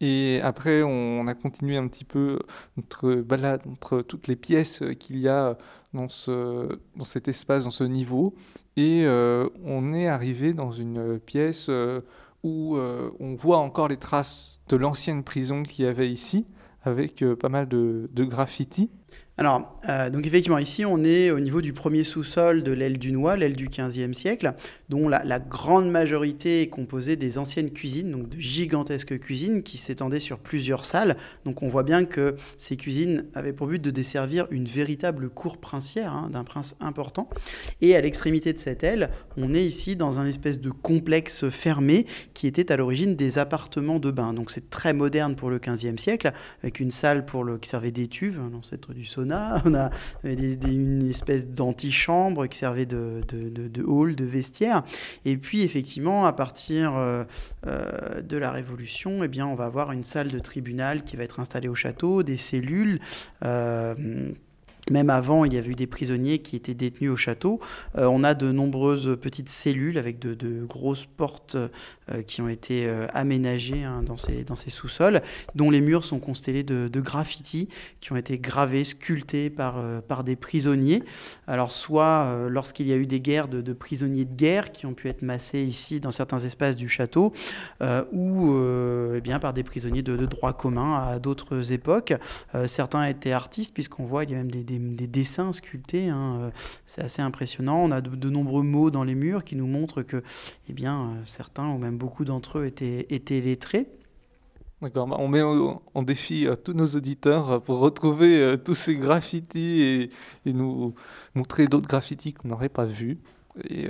[0.00, 2.38] Et après, on, a continué un petit peu
[2.78, 5.58] notre balade entre toutes les pièces qu'il y a
[5.92, 8.34] dans, ce, dans cet espace, dans ce niveau.
[8.78, 11.70] Et euh, on est arrivé dans une pièce
[12.42, 16.46] où euh, on voit encore les traces de l'ancienne prison qu'il y avait ici,
[16.82, 18.90] avec euh, pas mal de, de graffitis.
[19.42, 23.10] Alors, euh, donc effectivement, ici, on est au niveau du premier sous-sol de l'aile du
[23.10, 24.52] Noix, l'aile du 15e siècle,
[24.88, 30.20] dont la, grande majorité est composée des anciennes cuisines, donc de gigantesques cuisines qui s'étendaient
[30.20, 31.16] sur plusieurs salles.
[31.44, 35.56] Donc on voit bien que ces cuisines avaient pour but de desservir une véritable cour
[35.56, 37.28] princière hein, d'un prince important.
[37.80, 42.06] Et à l'extrémité de cette aile, on est ici dans un espèce de complexe fermé
[42.32, 44.34] qui était à l'origine des appartements de bain.
[44.34, 46.30] Donc c'est très moderne pour le 15e siècle,
[46.62, 49.31] avec une salle pour le, qui servait d'étuve, l'ancêtre du sauna
[49.64, 49.90] on a
[50.24, 53.22] une espèce d'antichambre qui servait de,
[53.84, 54.82] hall, de vestiaire.
[55.24, 57.24] Et puis effectivement, à partir euh,
[57.66, 61.24] euh, de la Révolution, eh bien, on va avoir une salle de tribunal qui va
[61.24, 63.00] être installée au château, des cellules.
[63.44, 63.94] Euh,
[64.92, 67.60] même avant, il y avait eu des prisonniers qui étaient détenus au château.
[67.98, 72.86] Euh, on a de nombreuses petites cellules avec de, grosses portes euh, qui ont été
[72.86, 75.22] euh, aménagées hein, dans ces, sous-sols,
[75.54, 77.68] dont les murs sont constellés de, graffitis
[78.00, 81.02] qui ont été gravés, sculptés par, par des prisonniers.
[81.46, 85.08] Alors, soit lorsqu'il y a eu des guerres de, prisonniers de guerre qui ont pu
[85.08, 87.32] être massés ici dans certains espaces du château,
[88.12, 88.54] ou
[89.16, 92.14] eh bien, par des prisonniers de, droit commun à d'autres époques.
[92.66, 96.08] certains étaient artistes, puisqu'on voit, il y a même des des, dessins sculptés.
[96.08, 96.50] Hein, euh,
[96.86, 97.78] c'est assez impressionnant.
[97.82, 100.22] On a de, nombreux mots dans les murs qui nous montrent que
[100.68, 103.86] eh bien, euh, certains, ou même beaucoup d'entre eux, étaient, lettrés.
[104.80, 108.96] D'accord, bah, on met en, défi à tous nos auditeurs pour retrouver euh, tous ces
[108.96, 110.10] graffitis
[110.44, 110.94] et, nous
[111.34, 113.18] montrer d'autres graffitis qu'on n'aurait pas vus.
[113.68, 113.86] Et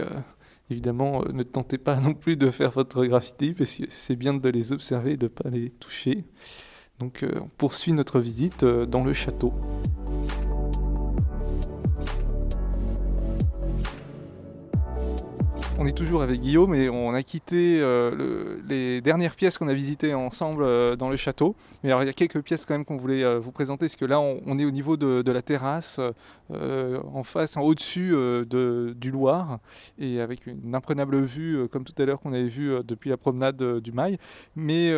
[0.71, 4.49] évidemment, ne tentez pas non plus de faire votre graffiti, parce que c'est bien de
[4.49, 6.25] les observer et de ne pas les toucher.
[6.99, 9.53] Donc on poursuit notre visite dans le château.
[15.83, 19.75] On est toujours avec Guillaume et on a quitté euh, les dernières pièces qu'on a
[19.75, 21.57] visitées ensemble euh, dans le château.
[21.83, 24.05] Mais il y a quelques pièces quand même qu'on voulait euh, vous présenter, parce que
[24.05, 25.99] là on, est au niveau de, la terrasse,
[26.51, 28.15] en face, en au-dessus
[28.47, 29.59] du Loire,
[29.99, 33.81] et avec une imprenable vue, comme tout à l'heure qu'on avait vu depuis la promenade
[33.81, 34.19] du Mail.
[34.55, 34.95] Mais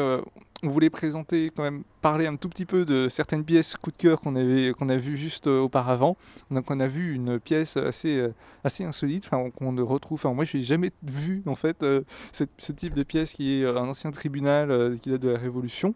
[0.65, 3.97] on voulait présenter, quand même, parler un tout petit peu de certaines pièces coup de
[3.97, 6.17] cœur qu'on avait qu'on a vu juste euh, auparavant.
[6.51, 10.19] Donc on a vu une pièce assez euh, assez insolite, qu'on ne retrouve.
[10.19, 13.67] Enfin moi je n'ai jamais vu en fait euh, ce type de pièce qui est
[13.67, 15.95] un ancien tribunal qui date de la Révolution.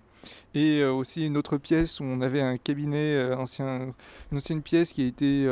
[0.55, 3.95] Et aussi une autre pièce où on avait un cabinet ancien,
[4.33, 5.47] une ancienne pièce qui a été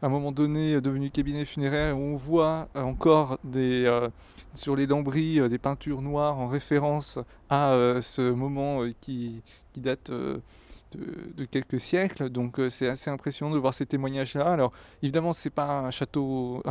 [0.00, 4.08] à un moment donné devenu cabinet funéraire où on voit encore des,
[4.54, 7.18] sur les lambris des peintures noires en référence
[7.50, 9.42] à ce moment qui,
[9.76, 12.28] date de, quelques siècles.
[12.30, 14.52] Donc c'est assez impressionnant de voir ces témoignages-là.
[14.52, 16.62] Alors évidemment, c'est pas un château,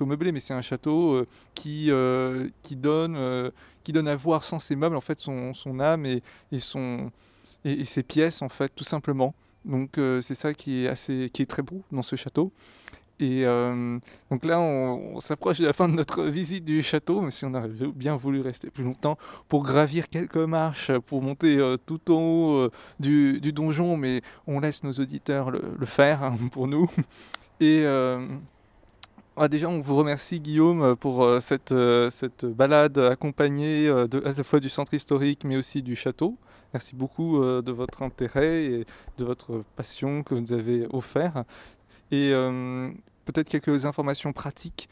[0.00, 3.52] meublé, mais c'est un château qui, donne,
[3.84, 8.42] qui donne à voir sans ses meubles en fait son, âme et, et, ses pièces
[8.42, 9.34] en fait tout simplement.
[9.64, 12.52] Donc c'est ça qui est assez, qui est très beau dans ce château.
[13.22, 13.98] Et euh,
[14.30, 17.54] donc là, on, s'approche de la fin de notre visite du château, mais si on
[17.54, 19.16] avait bien voulu rester plus longtemps
[19.48, 24.58] pour gravir quelques marches, pour monter euh, tout en haut euh, du, donjon, mais on
[24.58, 26.90] laisse nos auditeurs le, faire hein, pour nous.
[27.60, 27.86] Et
[29.34, 34.32] Ah, déjà, on vous remercie Guillaume pour euh, cette, euh, cette balade accompagnée euh, à
[34.36, 36.36] la fois du centre historique mais aussi du château.
[36.72, 38.86] Merci beaucoup euh, de votre intérêt et
[39.18, 41.44] de votre passion que vous nous avez offert.
[42.10, 42.90] Et euh,
[43.24, 44.88] peut-être quelques informations pratiques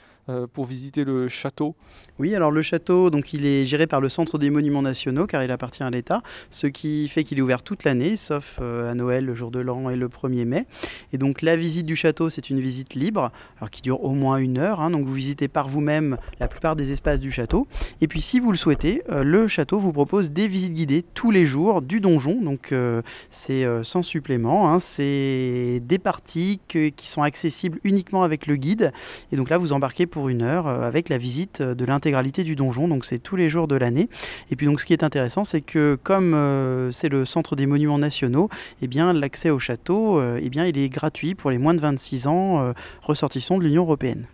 [0.52, 1.74] pour visiter le château.
[2.18, 5.42] Oui, alors le château, donc il est géré par le Centre des Monuments Nationaux car
[5.42, 8.94] il appartient à l'État, ce qui fait qu'il est ouvert toute l'année, sauf euh, à
[8.94, 10.66] Noël, le jour de l'an et le 1er mai.
[11.12, 14.36] Et donc la visite du château, c'est une visite libre, alors qui dure au moins
[14.36, 14.80] une heure.
[14.80, 17.66] hein, donc vous visitez par vous-même la plupart des espaces du château.
[18.00, 21.30] Et puis si vous le souhaitez, euh, le château vous propose des visites guidées tous
[21.30, 22.40] les jours du donjon.
[22.40, 24.70] Donc euh, c'est euh, sans supplément.
[24.70, 28.92] hein, c'est des parties qui sont accessibles uniquement avec le guide.
[29.32, 32.44] Et donc là, vous embarquez pour une heure euh, avec la visite euh, de l'intégralité
[32.44, 32.88] du donjon.
[32.88, 34.08] Donc c'est tous les jours de l'année.
[34.50, 37.66] Et puis donc ce qui est intéressant, c'est que comme euh, c'est le centre des
[37.66, 38.48] monuments nationaux,
[38.82, 41.80] eh bien l'accès au château, euh, eh bien il est gratuit pour les moins de
[41.80, 44.26] 26 ans euh, ressortissants de l'Union européenne.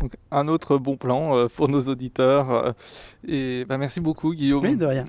[0.00, 2.74] Donc, un autre bon plan pour nos auditeurs.
[3.28, 4.64] et bah, merci beaucoup Guillaume.
[4.64, 5.04] Oui, de rien.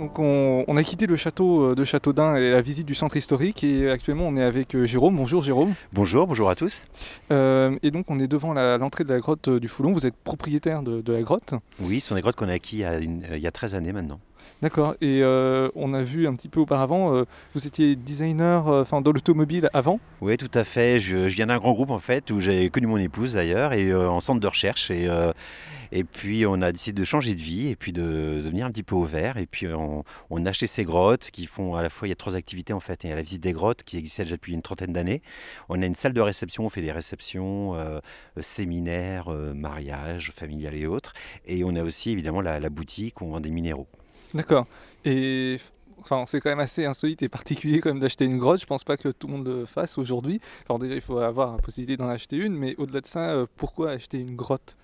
[0.00, 3.18] Donc on, on a quitté le château euh, de Châteaudun et la visite du centre
[3.18, 5.14] historique et actuellement on est avec euh, Jérôme.
[5.16, 5.74] Bonjour Jérôme.
[5.92, 6.86] Bonjour, bonjour à tous.
[7.30, 9.92] Euh, et donc on est devant l'entrée de la grotte du Foulon.
[9.92, 11.52] Vous êtes propriétaire de, de la grotte.
[11.80, 13.50] Oui, ce sont des grottes qu'on a acquis il y a, une- il y a
[13.52, 14.20] 13 années maintenant.
[14.62, 14.94] D'accord.
[15.00, 17.24] Et euh, on a vu un petit peu auparavant, euh,
[17.54, 20.00] vous étiez designer euh, enfin dans l'automobile avant?
[20.20, 20.98] Oui, tout à fait.
[20.98, 24.20] Je, viens d'un grand groupe en fait où j'ai connu mon épouse d'ailleurs et en
[24.20, 28.02] centre de recherche et, puis on a décidé de changer de vie et puis de,
[28.02, 30.04] de venir un petit peu au vert et puis on,
[30.44, 32.80] a acheté ces grottes qui font à la fois il y a trois activités en
[32.80, 33.04] fait.
[33.04, 35.22] Il y a la visite des grottes qui existait déjà depuis une trentaine d'années.
[35.68, 37.76] On a une salle de réception, on fait des réceptions,
[38.40, 41.14] séminaires, mariages, familiales et autres.
[41.46, 43.86] Et on a aussi évidemment la boutique où on vend des minéraux.
[44.34, 44.66] D'accord.
[45.04, 45.58] Et
[46.00, 48.60] enfin, c'est quand même assez insolite et particulier quand même d'acheter une grotte.
[48.60, 50.40] Je pense pas que tout le monde le fasse aujourd'hui.
[50.68, 53.46] Alors déjà, il faut avoir la possibilité d'en acheter une, mais au-delà de ça, euh,
[53.56, 54.76] pourquoi acheter une grotte?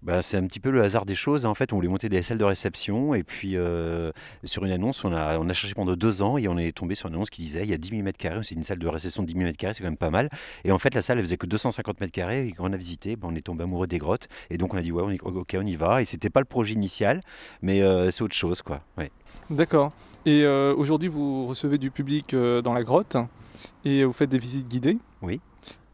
[0.00, 1.44] Bah, c'est un petit peu le hasard des choses.
[1.44, 4.12] En fait, on voulait monter des salles de réception et puis euh,
[4.44, 6.94] sur une annonce, on a, on a cherché pendant deux ans et on est tombé
[6.94, 8.38] sur une annonce qui disait il y a 10 000 mètres carrés.
[8.44, 10.28] C'est une salle de réception de 10 000 mètres carrés, c'est quand même pas mal.
[10.64, 12.76] Et en fait, la salle, elle faisait que 250 mètres carrés et quand on a
[12.76, 15.36] visité, bah, on est tombé amoureux des grottes et donc on a dit ouais, on
[15.36, 16.00] ok, on y va.
[16.00, 17.20] Et c'était pas le projet initial,
[17.60, 18.82] mais euh, c'est autre chose, quoi.
[18.96, 19.10] Ouais.
[19.50, 19.92] D'accord.
[20.26, 23.16] Et euh, aujourd'hui, vous recevez du public dans la grotte
[23.84, 24.98] et vous faites des visites guidées?
[25.22, 25.40] Oui.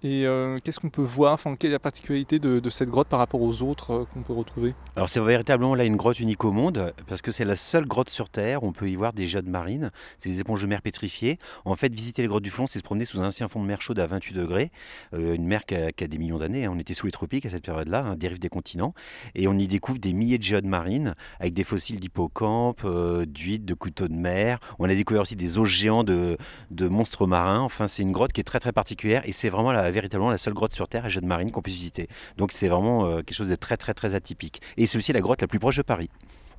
[0.05, 1.33] Et euh, qu'est-ce qu'on peut voir?
[1.33, 4.35] Enfin, quelle est la particularité de, cette grotte par rapport aux autres euh, qu'on peut
[4.35, 4.75] retrouver?
[4.97, 8.11] Alors c'est véritablement là une grotte unique au monde parce que c'est la seule grotte
[8.11, 10.83] sur Terre où on peut y voir des jades marines, c'est des éponges de mer
[10.83, 11.39] pétrifiées.
[11.65, 13.67] En fait, visiter les grottes du Flon, c'est se promener sous un ancien fond de
[13.67, 14.73] mer chaude à 28 degrés,
[15.15, 16.67] euh, une mer qui a, des millions d'années.
[16.67, 16.73] hein.
[16.75, 18.93] On était sous les tropiques à cette période-là, hein, des rives des continents,
[19.35, 23.65] et on y découvre des milliers de jades marines avec des fossiles d'hippocampes, euh, d'huîtres,
[23.65, 24.59] de couteaux de mer.
[24.79, 26.37] On a découvert aussi des os géants de,
[26.71, 27.61] de monstres marins.
[27.61, 30.39] Enfin, c'est une grotte qui est très très particulière et c'est vraiment la, véritablement la
[30.39, 32.09] seule grotte sur Terre à jade marine qu'on puisse visiter.
[32.37, 34.61] Donc c'est vraiment euh, quelque chose de très très très atypique.
[34.77, 36.11] Et c'est aussi la grotte la plus proche de Paris.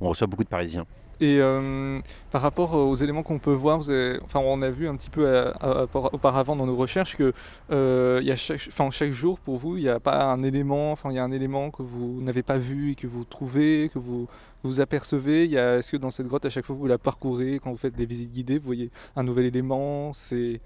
[0.02, 0.86] On reçoit beaucoup de Parisiens.
[1.22, 2.00] Et euh,
[2.32, 5.52] par rapport aux éléments qu'on peut voir, enfin, on a vu un petit peu euh,
[5.64, 7.32] euh, auparavant dans nos recherches que
[7.72, 10.92] euh, y a chaque, enfin, chaque jour pour vous, il n'y a pas un élément,
[10.92, 13.90] enfin, il y a un élément que vous n'avez pas vu et que vous trouvez,
[13.94, 14.28] que vous,
[14.66, 15.46] vous apercevez.
[15.52, 17.96] Est-ce que dans cette grotte, à chaque fois que vous la parcourez, quand vous faites
[17.96, 20.62] des visites guidées, vous voyez un nouvel élément C'est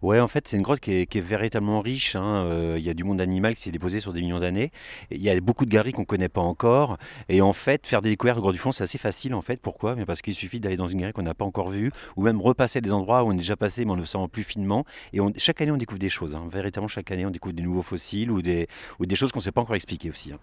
[0.00, 2.16] Ouais, en fait, c'est une grotte qui est, qui est véritablement riche.
[2.16, 2.46] hein.
[2.46, 4.70] Euh, Il y a du monde animal qui s'est déposé sur des millions d'années.
[5.10, 6.96] Il y a beaucoup de galeries qu'on ne connaît pas encore.
[7.28, 9.34] Et en fait, faire des découvertes au Grotte du Fond, c'est assez facile.
[9.34, 9.94] En fait, pourquoi?
[9.94, 12.40] Mais Parce qu'il suffit d'aller dans une galerie qu'on n'a pas encore vue, ou même
[12.40, 14.86] repasser des endroits où on est déjà passé, mais en le savant plus finement.
[15.12, 16.34] Et on- chaque année, on découvre des choses.
[16.34, 16.48] hein.
[16.50, 19.44] Véritablement, chaque année, on découvre des nouveaux fossiles ou des, ou des choses qu'on ne
[19.44, 20.32] sait pas encore expliquer aussi.
[20.32, 20.38] hein.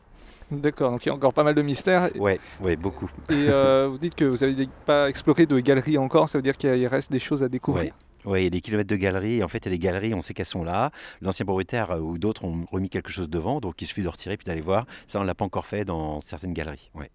[0.51, 0.91] d'accord.
[0.91, 2.11] Donc il y a encore pas mal de mystères.
[2.19, 2.92] Ouais, ouais, beaucoup.
[3.29, 6.29] Et euh, vous dites que vous n'avez pas exploré de galeries encore.
[6.29, 7.85] Ça veut dire qu'il y a- il reste des choses à découvrir.
[8.25, 8.31] Ouais.
[8.31, 9.37] Oui, il y a des kilomètres de galeries.
[9.39, 10.91] Et en fait, il y a des galeries, on sait qu'elles sont là.
[11.21, 13.59] L'ancien propriétaire euh, ou d'autres ont remis quelque chose devant.
[13.59, 14.85] Donc, il suffit de retirer puis d'aller voir.
[15.07, 16.89] Ça, on ne l'a pas encore fait dans certaines galeries.
[16.95, 17.09] Ouais.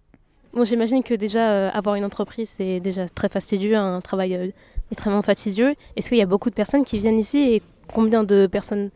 [0.53, 4.49] Bon, j'imagine que déjà euh, avoir une entreprise c'est déjà très fastidieux, un travail euh,
[4.91, 5.75] extrêmement fastidieux.
[5.95, 7.63] Est-ce qu'il y a beaucoup de personnes qui viennent ici et
[7.93, 8.91] combien de personnes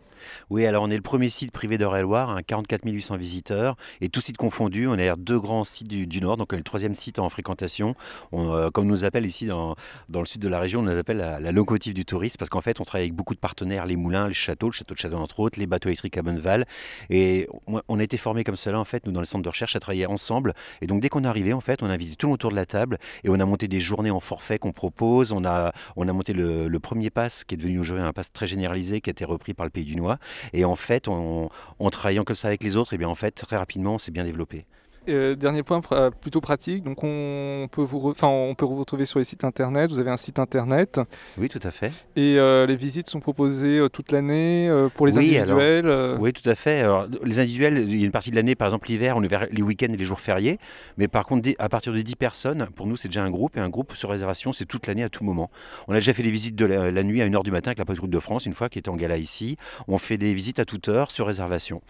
[0.51, 4.21] Oui, alors on est le premier site privé d'Eure-et-Loire, hein, 44 800 visiteurs, et tous
[4.21, 4.87] sites confondus.
[4.87, 7.95] On est deux grands sites du, Nord, donc le troisième site en fréquentation.
[8.33, 9.77] On, euh, comme on nous appelle ici dans,
[10.13, 12.81] le sud de la région, on nous appelle la, locomotive du tourisme, parce qu'en fait,
[12.81, 15.41] on travaille avec beaucoup de partenaires, les moulins, les châteaux, le château de Château entre
[15.41, 16.67] autres, les bateaux électriques à Bonneval.
[17.11, 19.77] Et on, a été formés comme cela, en fait, nous, dans le centre de recherche,
[19.77, 20.55] à travailler ensemble.
[20.81, 22.51] Et donc, dès qu'on est arrivé, en fait, on a visité tout le monde autour
[22.51, 25.33] de la table, et on a monté des journées en forfait qu'on propose.
[25.33, 28.47] On a, on a monté le, premier pass, qui est devenu aujourd'hui un pass très
[28.47, 30.12] généralisé, qui a été repris par le Pays du Noix.
[30.53, 31.51] Et en fait, en,
[31.91, 34.25] travaillant comme ça avec les autres, et bien en fait, très rapidement, on s'est bien
[34.25, 34.65] développé.
[35.09, 38.77] Euh, dernier point pr- plutôt pratique, donc on peut, vous re- enfin, on peut vous
[38.79, 41.01] retrouver sur les sites internet, vous avez un site internet
[41.39, 41.91] Oui, tout à fait.
[42.15, 46.17] et euh, les visites sont proposées euh, toute l'année pour les Oui, individuels.
[46.21, 46.81] Oui, tout à fait.
[46.83, 49.29] Alors, les individuels, il y a une partie de l'année, par exemple l'hiver, on est
[49.29, 50.59] vers les week-ends et les jours fériés.
[50.99, 53.57] Mais par contre, à partir de 10 personnes, pour nous, c'est déjà un groupe.
[53.57, 55.51] Et un groupe sur réservation, c'est toute l'année, à tout moment.
[55.89, 57.79] On a déjà fait des visites de la, la nuit à 1h du matin avec
[57.79, 59.57] la patrouille de France, une fois qui était en gala ici.
[59.89, 61.83] On fait des visites à toute heure sur réservation.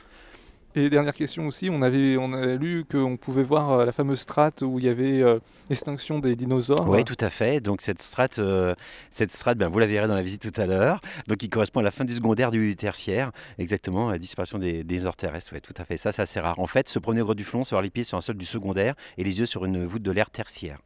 [0.74, 4.20] Et dernière question aussi, on avait, on avait lu qu'on pouvait voir euh, la fameuse
[4.20, 6.88] strate où il y avait euh, l'extinction des dinosaures.
[6.88, 7.60] Oui, tout à fait.
[7.60, 8.74] Donc cette strate, euh,
[9.10, 11.02] cette strate ben, vous la verrez dans la visite tout à l'heure.
[11.28, 15.16] Donc qui correspond à la fin du secondaire du tertiaire, exactement, la disparition des, ors
[15.16, 15.50] terrestres.
[15.52, 15.98] Oui, tout à fait.
[15.98, 16.58] Ça, c'est assez rare.
[16.58, 18.36] En fait, se promener au grotte du Flon, c'est avoir les pieds sur un sol
[18.36, 20.78] du secondaire et les yeux sur une voûte de l'ère tertiaire.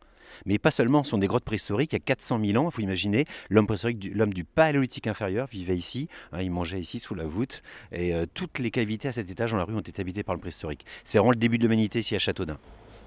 [0.44, 1.92] Mais pas seulement, ce sont des grottes préhistoriques.
[1.92, 5.06] Il y a 400 000 ans, il faut imaginer, l'homme préhistorique, du- l'homme du paléolithique
[5.06, 6.08] inférieur vivait ici.
[6.32, 7.62] hein, il mangeait ici sous la voûte.
[7.92, 10.34] Et euh, toutes les cavités à cet étage dans la rue ont été habitées par
[10.34, 10.84] le préhistorique.
[11.04, 12.58] C'est vraiment le début de l'humanité ici à Châteaudun.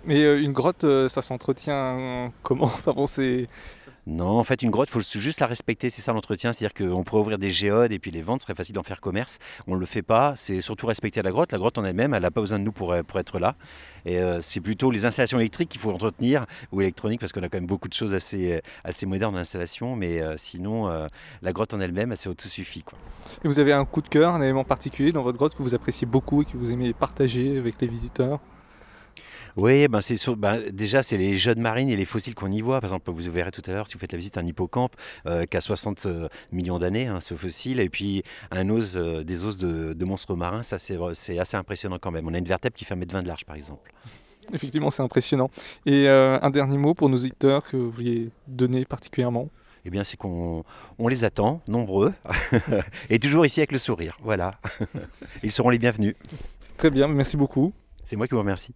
[0.05, 2.71] Mais euh, une grotte, euh, ça s'entretient comment?
[4.07, 6.53] Non, en fait, une grotte, il faut juste la respecter, c'est ça l'entretien.
[6.53, 9.01] C'est-à-dire qu'on pourrait ouvrir des géodes et puis les vendre, ce serait facile d'en faire
[9.01, 9.39] commerce.
[9.67, 11.51] On ne le fait pas, c'est surtout respecter la grotte.
[11.51, 13.55] La grotte en elle-même, elle n'a pas besoin de nous pour, euh, être là.
[14.05, 17.49] Et euh, c'est plutôt les installations électriques qu'il faut entretenir, ou électroniques, parce qu'on a
[17.49, 19.95] quand même beaucoup de choses assez, euh, assez modernes en installation.
[19.95, 20.89] Mais sinon,
[21.41, 22.83] la grotte en elle-même, elle s'est autosuffit.
[22.83, 22.97] Quoi.
[23.43, 25.75] Et vous avez un coup de cœur, un élément particulier dans votre grotte que vous
[25.75, 28.39] appréciez beaucoup et que vous aimez partager avec les visiteurs?
[29.57, 32.79] Oui, ben c'est ben, déjà c'est les jeunes marines et les fossiles qu'on y voit.
[32.81, 35.45] Par exemple, vous verrez tout à l'heure si vous faites la visite un hippocampe euh,
[35.45, 39.45] qui a 60 euh, millions d'années, hein, ce fossile, et puis un os, euh, des
[39.45, 40.63] os de, de monstres marins.
[40.63, 42.27] Ça c'est vra- c'est assez impressionnant quand même.
[42.27, 43.91] On a une vertèbre qui fait 1m20 de large par exemple.
[44.53, 45.49] Effectivement, c'est impressionnant.
[45.85, 49.49] Et euh, un dernier mot pour nos auditeurs que vous vouliez donner particulièrement?
[49.85, 50.63] Eh bien, c'est qu'on
[50.97, 52.13] on les attend, nombreux,
[53.09, 54.17] et toujours ici avec le sourire.
[54.21, 54.55] Voilà.
[55.43, 56.15] Ils seront les bienvenus.
[56.77, 57.71] Très bien, merci beaucoup.
[58.03, 58.73] C'est moi qui vous remercie.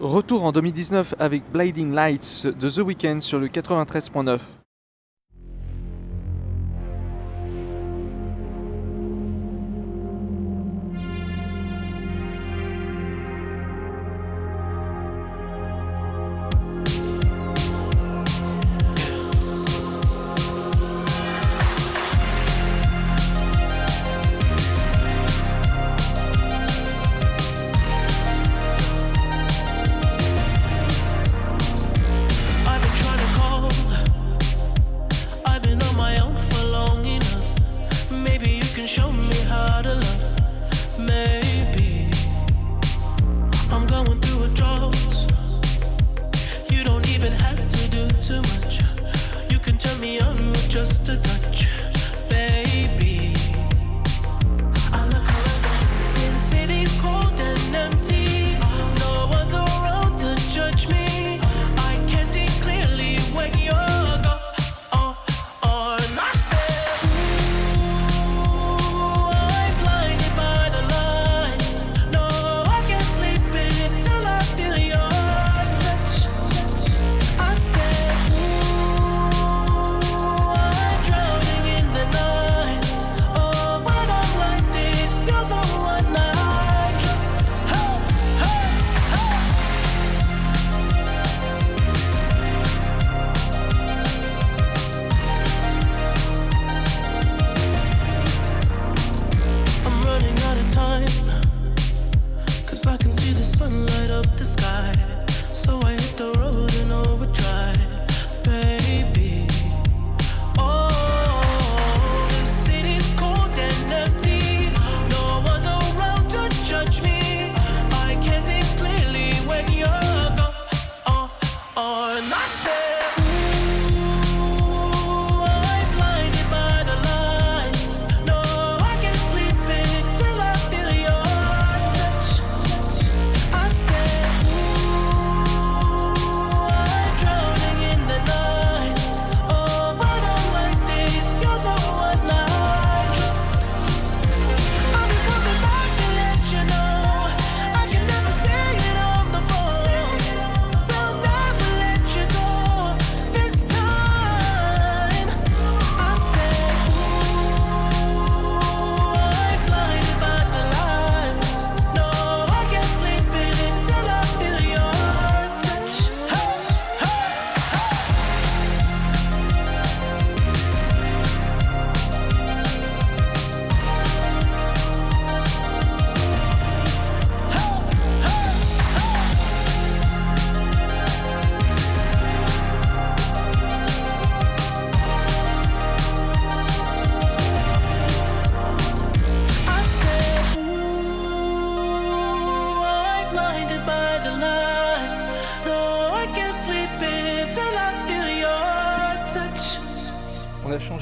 [0.00, 4.63] Retour en 2019 avec Blinding Lights de The Weeknd sur le 93.9.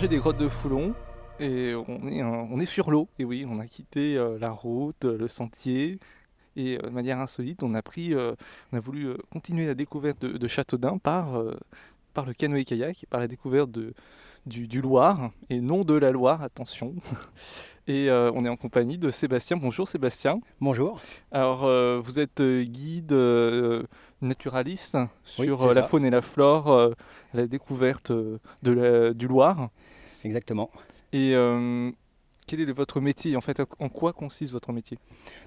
[0.08, 0.94] Des grottes de Foulon
[1.40, 3.08] et on est, un- on est sur l'eau.
[3.18, 5.98] Et oui, on a quitté euh, la route, le sentier.
[6.56, 8.34] Et euh, de manière insolite, on a, pris, euh,
[8.72, 11.40] on a voulu continuer la découverte de, de Châteaudun par,
[12.14, 13.94] par le canoë-kayak par la découverte de,
[14.44, 16.94] du, du Loir, et non de la Loire, attention.
[17.88, 19.56] Et euh, on est en compagnie de Sébastien.
[19.56, 20.40] Bonjour Sébastien.
[20.60, 21.00] Bonjour.
[21.32, 23.82] Alors, euh, vous êtes guide euh,
[24.20, 25.82] naturaliste sur la ça.
[25.84, 26.92] faune et la flore,
[27.34, 29.70] la découverte de la- du Loir.
[30.24, 30.70] Exactement.
[31.12, 31.90] Et euh,
[32.46, 34.98] quel est votre métier En fait, en quoi consiste votre métier?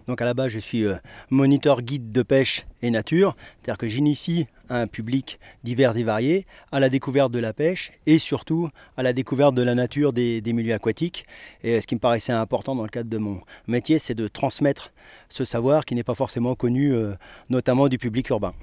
[0.07, 0.95] Donc à la base, je suis euh,
[1.29, 6.79] moniteur guide de pêche et nature, c'est-à-dire que j'initie un public divers et varié à
[6.79, 10.53] la découverte de la pêche et surtout à la découverte de la nature des, des
[10.53, 11.25] milieux aquatiques.
[11.63, 14.27] Et euh, ce qui me paraissait important dans le cadre de mon métier, c'est de
[14.27, 14.91] transmettre
[15.29, 17.13] ce savoir qui n'est pas forcément connu, euh,
[17.49, 18.53] notamment du public urbain.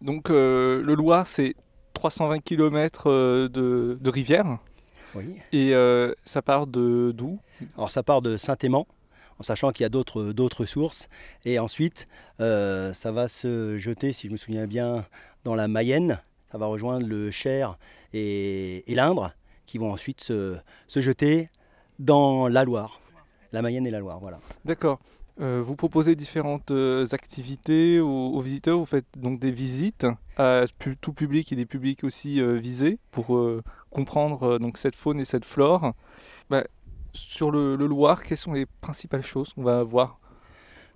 [0.00, 1.54] Donc, euh, le Loir, c'est
[1.94, 3.08] 320 km
[3.48, 4.58] de, de rivière.
[5.14, 5.40] Oui.
[5.52, 7.38] Et euh, ça part de d'où?
[7.76, 8.86] Alors ça part de Saint-Aimant,
[9.38, 11.08] en sachant qu'il y a d'autres d'autres sources.
[11.44, 12.08] Et ensuite,
[12.40, 15.06] euh, ça va se jeter, si je me souviens bien,
[15.44, 16.20] dans la Mayenne.
[16.50, 17.78] Ça va rejoindre le Cher
[18.12, 19.32] et, et l'Indre,
[19.64, 20.56] qui vont ensuite se,
[20.86, 21.48] se jeter
[21.98, 23.00] dans la Loire.
[23.52, 24.38] La Mayenne et la Loire, voilà.
[24.64, 25.00] D'accord.
[25.40, 28.78] Euh, vous proposez différentes euh, activités aux, visiteurs.
[28.78, 30.06] Vous faites donc des visites
[30.36, 30.64] à
[31.00, 33.38] tout public et des publics aussi euh, visés pour
[33.90, 35.94] comprendre donc cette faune et cette flore.
[36.50, 36.64] Bah,
[37.12, 40.18] sur le, le Loir, quelles sont les principales choses qu'on va voir?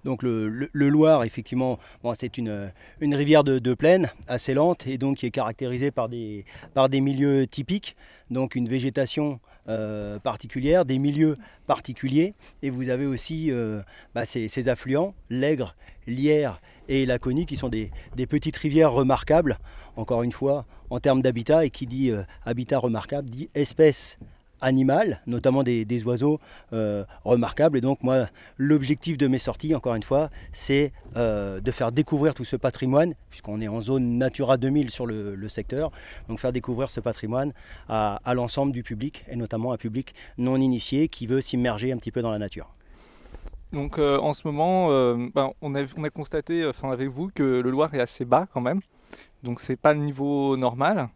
[0.05, 1.80] Donc le, le- Loir, effectivement,
[2.14, 6.09] c'est une, une rivière de, de plaine assez lente et donc qui est caractérisée par
[6.09, 7.97] des, par des milieux typiques,
[8.30, 11.37] donc une végétation euh, particulière, des milieux
[11.67, 12.35] particuliers.
[12.62, 13.83] Et vous avez aussi euh,
[14.14, 15.75] bah, ces, affluents, l'Aigre,
[16.07, 17.91] l'Hyère et la Conie, qui sont des,
[18.29, 19.59] petites rivières remarquables,
[19.97, 21.64] encore une fois, en termes d'habitat.
[21.64, 24.19] Et qui dit euh, habitat remarquable dit espèces
[24.67, 26.41] animales, notamment des, oiseaux
[26.73, 27.79] euh, remarquables.
[27.79, 28.27] Et donc moi,
[28.59, 33.14] L'objectif de mes sorties, encore une fois, c'est euh, de faire découvrir tout ce patrimoine,
[33.31, 35.93] puisqu'on est en zone Natura 2000 sur le, secteur,
[36.29, 37.53] donc faire découvrir ce patrimoine
[37.89, 42.11] à, l'ensemble du public, et notamment un public non initié qui veut s'immerger un petit
[42.11, 42.73] peu dans la nature.
[43.73, 44.89] Donc euh, en ce moment,
[45.35, 48.61] ben, on, a, on a constaté, avec vous, que le Loir est assez bas quand
[48.61, 48.81] même.
[49.45, 51.09] Donc c'est pas le niveau normal.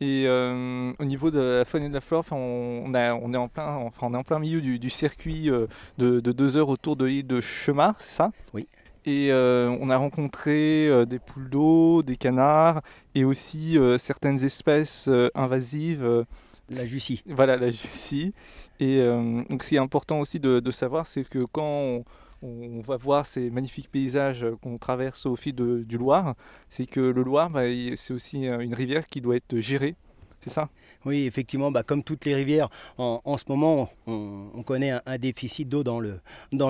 [0.00, 3.14] Et euh, au niveau de la faune et de la flore, enfin, on, on a-
[3.14, 5.66] on est en plein, enfin, on est en plein milieu du, du circuit euh,
[5.98, 8.30] de, de deux heures autour de l'île de Chemar, c'est ça?
[8.54, 8.68] Oui.
[9.04, 12.82] Et euh, on a rencontré des poules d'eau, des canards
[13.14, 16.24] et aussi euh, certaines espèces invasives.
[16.70, 17.22] La Jussie.
[17.26, 18.34] voilà, la Jussie.
[18.78, 19.00] Et
[19.48, 22.04] donc, ce qui est important aussi de, de savoir, c'est que quand on,
[22.42, 26.34] on va voir ces magnifiques paysages qu'on traverse au fil du Loir,
[26.68, 27.62] c'est que le Loir, bah,
[27.96, 29.96] c'est aussi euh, une rivière qui doit être gérée.
[30.40, 30.68] C'est ça?
[31.04, 35.68] Oui, effectivement, bah, comme toutes les rivières, en, ce moment, on, on connaît un, déficit
[35.68, 36.20] d'eau dans le,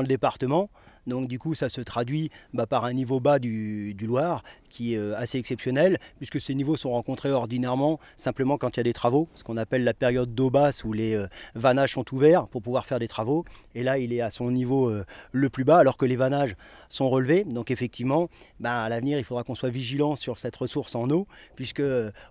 [0.06, 0.70] département.
[1.06, 4.98] Donc du coup, ça se traduit bah, par un niveau bas du Loir qui est
[4.98, 8.92] euh, assez exceptionnel, puisque ces niveaux sont rencontrés ordinairement simplement quand il y a des
[8.92, 12.62] travaux, ce qu'on appelle la période d'eau basse où les euh, vannages sont ouverts pour
[12.62, 13.44] pouvoir faire des travaux.
[13.74, 16.56] Et là, il est à son niveau euh, le plus bas, alors que les vannages
[16.88, 17.44] sont relevés.
[17.44, 18.28] Donc effectivement,
[18.60, 21.82] bah, à l'avenir, il faudra qu'on soit vigilant sur cette ressource en eau, puisque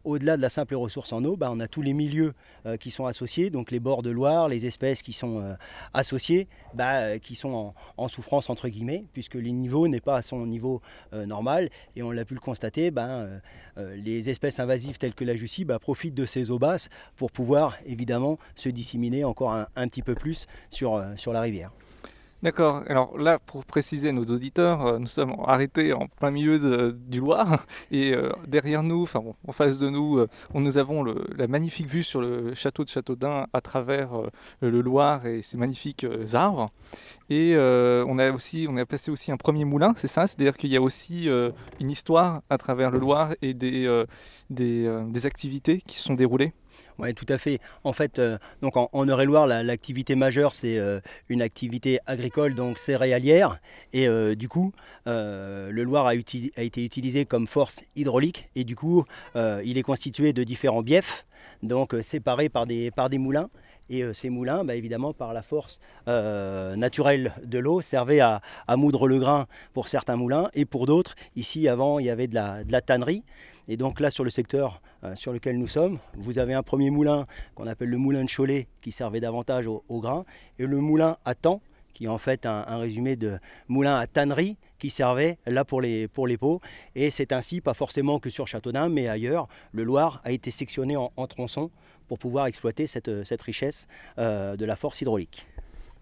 [0.03, 2.33] au-delà de la simple ressource en eau, bah, on a tous les milieux
[2.79, 5.55] qui sont associés, donc les bords de Loire, les espèces qui sont
[5.93, 6.47] associées,
[6.79, 10.45] euh, qui sont en, en souffrance entre guillemets, puisque le niveau n'est pas à son
[10.45, 10.81] niveau
[11.13, 11.69] normal.
[11.95, 13.39] Et on l'a pu le constater, bah, euh,
[13.77, 17.31] euh, les espèces invasives telles que la Jussie bah, profitent de ces eaux basses pour
[17.31, 21.71] pouvoir évidemment se disséminer encore un, petit peu plus sur, euh, sur la rivière.
[22.43, 22.83] D'accord.
[22.87, 27.19] Alors là, pour préciser à nos auditeurs, euh, nous sommes arrêtés en plein milieu du
[27.19, 31.25] Loir et euh, derrière nous, enfin bon, en face de nous, euh, nous avons le-
[31.35, 34.09] la magnifique vue sur le château de Châteaudun à travers
[34.61, 36.67] le Loir et ses magnifiques arbres.
[37.29, 40.27] Et on a aussi, on a placé aussi un premier moulin, c'est ça?
[40.27, 41.29] C'est-à-dire qu'il y a aussi
[41.79, 43.87] une histoire à travers le Loir et des
[45.25, 46.53] activités qui se sont déroulées.
[46.99, 47.59] Oui, tout à fait.
[47.83, 52.55] En fait, euh, donc en, en Eure-et-Loire, la- l'activité majeure, c'est euh, une activité agricole,
[52.55, 53.59] donc céréalière.
[53.93, 54.73] Et euh, du coup,
[55.05, 58.49] le Loir a, été utilisé comme force hydraulique.
[58.55, 61.25] Et du coup, il est constitué de différents biefs,
[61.63, 63.49] donc séparés par des, par des moulins.
[63.89, 69.07] Et ces moulins, bah, évidemment, par la force naturelle de l'eau, servaient à, à moudre
[69.07, 70.49] le grain pour certains moulins.
[70.53, 73.23] Et pour d'autres, ici, avant, il y avait de la, de la tannerie.
[73.67, 76.89] Et donc là, sur le secteur euh, sur lequel nous sommes, vous avez un premier
[76.89, 80.25] moulin qu'on appelle le moulin de Cholet, qui servait davantage au, grain,
[80.57, 81.61] et le moulin à temps,
[81.93, 86.07] qui est en fait un, résumé de moulin à tannerie, qui servait là pour les,
[86.07, 86.61] pour pots.
[86.95, 90.95] Et c'est ainsi, pas forcément que sur Châteaudun, mais ailleurs, le Loir a été sectionné
[90.95, 91.71] en, tronçons
[92.07, 93.87] pour pouvoir exploiter cette, cette richesse
[94.17, 95.47] euh, de la force hydraulique.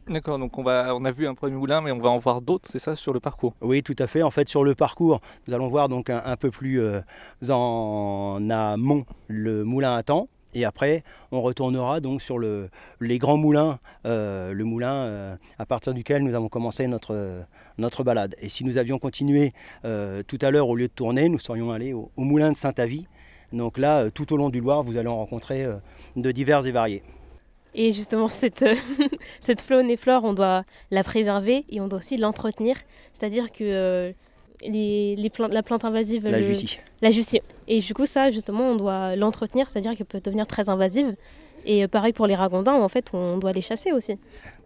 [0.08, 2.78] D'accord, donc on, a vu un premier moulin, mais on va en voir d'autres, c'est
[2.78, 3.56] ça, sur le parcours?
[3.62, 4.22] Oui, tout à fait.
[4.22, 7.02] En fait, sur le parcours, nous allons voir donc un, peu plus euh,
[7.50, 10.28] en amont le moulin à temps.
[10.54, 12.70] Et après, on retournera donc sur le,
[13.02, 17.44] les grands moulins, euh, le moulin euh, à partir duquel nous avons commencé notre,
[17.80, 18.36] notre balade.
[18.40, 21.94] Et si nous avions continué tout à l'heure, au lieu de tourner, nous serions allés
[21.94, 23.08] au, moulin de Saint-Avy.
[23.54, 25.68] Donc là, tout au long du Loir, vous allez en rencontrer
[26.16, 27.02] de divers et variés.
[27.78, 28.76] Et justement, cette, euh,
[29.42, 32.78] cette faune et flore, on doit la préserver et on doit aussi l'entretenir.
[33.14, 34.12] C'est-à-dire que euh,
[34.66, 36.80] les, les plantes, la plante invasive, La le- Jussie.
[37.02, 37.42] la jussie.
[37.68, 41.16] Et du coup, ça, justement, on doit l'entretenir, c'est-à-dire qu'elle peut devenir très invasive.
[41.66, 44.18] Et euh, pareil pour les ragondins, en fait, on doit les chasser aussi.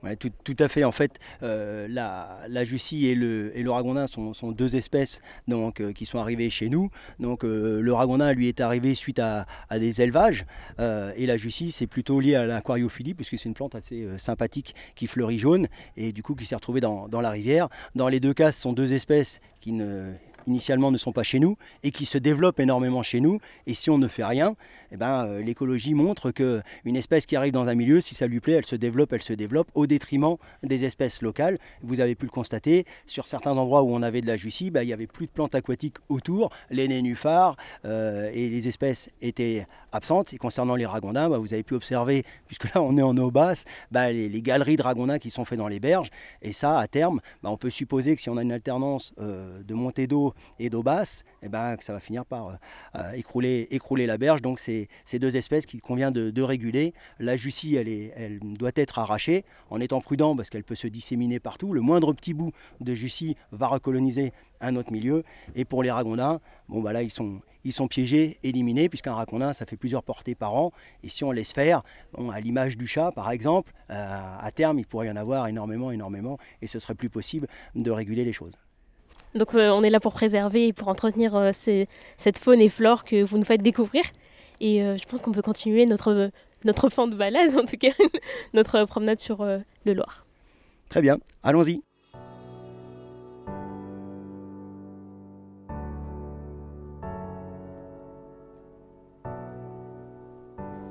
[0.04, 0.84] Ouais, tout, à fait.
[0.86, 5.22] En fait, euh, la, la Jussie et le, et le ragondin sont, sont deux espèces
[5.48, 6.90] donc, euh, qui sont arrivées chez nous.
[7.20, 10.46] Donc, euh, le ragondin, lui, est arrivé suite à, à des élevages.
[10.80, 15.08] et la Jussie, c'est plutôt lié à l'aquariophilie, puisque c'est une plante assez sympathique qui
[15.08, 17.70] fleurit jaune et du coup qui s'est retrouvée dans, dans la rivière.
[17.96, 20.14] Dans les deux cas, ce sont deux espèces qui ne
[20.48, 23.40] initialement ne sont pas chez nous et qui se développent énormément chez nous.
[23.68, 24.56] Et si on ne fait rien
[24.92, 28.26] eh ben, euh, l'écologie montre que une espèce qui arrive dans un milieu si ça
[28.26, 31.60] lui plaît elle se développe elle se développe au détriment des espèces locales.
[31.84, 34.84] Vous avez pu le constater sur certains endroits où on avait de la jussie bah,
[34.84, 36.50] il y avait plus de plantes aquatiques autour.
[36.70, 41.64] Les nénuphars euh, et les espèces étaient absentes et concernant les ragondins bah, vous avez
[41.64, 45.32] pu observer puisque là on est en eau basse bah, les, galeries de ragondins qui
[45.32, 46.10] sont faites dans les berges
[46.42, 49.62] et ça à terme bah, on peut supposer que si on a une alternance euh,
[49.64, 52.54] de montée d'eau et d'eau basse, eh ben, que ça va finir par euh,
[52.96, 54.42] euh, écrouler, la berge.
[54.42, 56.94] Donc c'est ces deux espèces qu'il convient de, réguler.
[57.20, 61.40] La jussie, elle, elle doit être arrachée en étant prudent parce qu'elle peut se disséminer
[61.40, 61.74] partout.
[61.74, 64.32] Le moindre petit bout de jussie va recoloniser
[64.62, 65.24] un autre milieu.
[65.56, 69.54] Et pour les ragondins, bon, bah là, ils sont, ils sont piégés, éliminés, puisqu'un ragondin,
[69.54, 70.72] ça fait plusieurs portées par an.
[71.04, 71.84] Et si on laisse faire,
[72.14, 75.48] bon, à l'image du chat, par exemple, euh, à terme, il pourrait y en avoir
[75.48, 78.54] énormément, énormément, et ce serait plus possible de réguler les choses.
[79.36, 81.88] Donc euh, on est là pour préserver et pour entretenir euh, ces-
[82.18, 84.04] cette faune et flore que vous nous faites découvrir.
[84.62, 86.32] Et je pense qu'on peut continuer notre,
[86.66, 87.92] notre fan de balade, en tout cas
[88.54, 90.26] notre promenade sur le Loir.
[90.90, 91.82] Très bien, allons-y.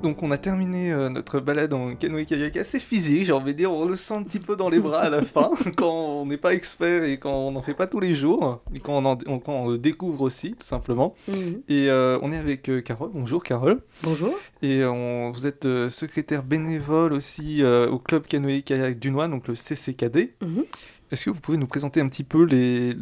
[0.01, 3.71] Donc on a terminé euh, notre balade en canoë-kayak assez physique, j'ai envie de dire,
[3.73, 5.91] on le sent un petit peu dans les bras à la fin, quand
[6.21, 8.93] on n'est pas expert et quand on n'en fait pas tous les jours, et quand
[8.93, 11.15] on, en- on- quand on le découvre aussi, tout simplement.
[11.27, 11.61] Mhm.
[11.67, 14.33] Et euh, on est avec euh, Carole, bonjour Carole, Bonjour.
[14.61, 19.55] et on- vous êtes euh, secrétaire bénévole aussi euh, au club canoë-kayak Dunois, donc le
[19.55, 20.33] CCKD.
[20.41, 20.63] Mhm.
[21.11, 22.45] Est-ce que vous pouvez nous présenter un petit peu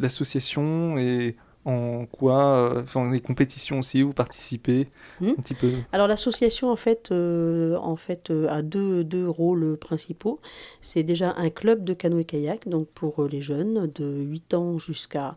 [0.00, 1.36] l'association et
[1.68, 4.88] en quoi, euh, enfin les compétitions aussi, vous participez,
[5.20, 5.36] Mhm.
[5.38, 9.76] un petit peu Alors l'association en fait, euh, en fait euh, a deux, deux rôles
[9.76, 10.40] principaux.
[10.80, 15.36] C'est déjà un club de canoë-kayak, donc pour les jeunes de 8 ans jusqu'à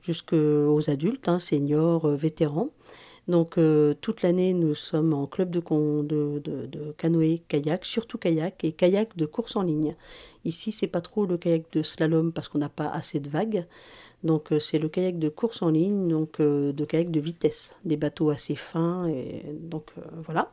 [0.00, 2.70] jusqu'aux adultes, hein, seniors, vétérans.
[3.28, 8.18] Donc euh, toute l'année nous sommes en club de, con- de, de, de canoë-kayak, surtout
[8.18, 9.94] kayak et kayak de course en ligne.
[10.44, 13.64] Ici c'est pas trop le kayak de slalom parce qu'on n'a pas assez de vagues.
[14.24, 17.74] Donc euh, c'est le kayak de course en ligne, donc euh, de kayak de vitesse,
[17.84, 20.50] des bateaux assez fins et donc euh, voilà.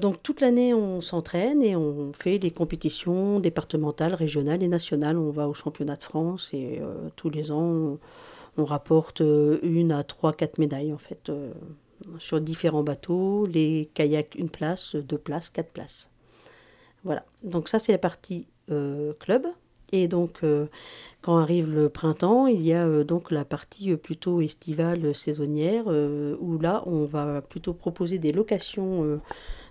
[0.00, 5.18] Donc toute l'année on s'entraîne et on fait des compétitions départementales, régionales et nationales.
[5.18, 6.80] On va au championnat de France et
[7.16, 7.98] tous les ans
[8.56, 11.30] on, rapporte une à trois, quatre médailles en fait
[12.18, 13.44] sur différents bateaux.
[13.44, 16.10] Les kayaks une place, deux places, quatre places.
[17.04, 17.26] Voilà.
[17.42, 19.46] Donc ça c'est la partie club.
[19.92, 20.66] Et donc euh,
[21.22, 25.86] quand arrive le printemps, il y a euh, donc la partie euh, plutôt estivale, saisonnière,
[25.86, 29.20] où là, on va plutôt proposer des locations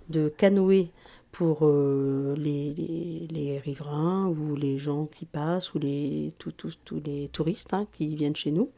[0.08, 0.88] de canoës
[1.32, 8.14] pour les, riverains ou les gens qui passent ou les, tous- les touristes hein, qui
[8.14, 8.70] viennent chez nous.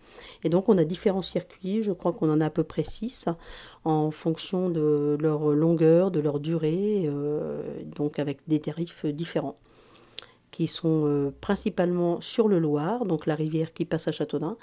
[0.45, 3.29] Et donc, on a différents circuits, je crois qu'on en a à peu près six,
[3.85, 7.11] en fonction de leur longueur, de leur durée,
[7.97, 9.57] donc avec des tarifs différents
[10.57, 14.57] qui sont euh, principalement sur le Loir, donc la rivière qui passe à Châteaudun,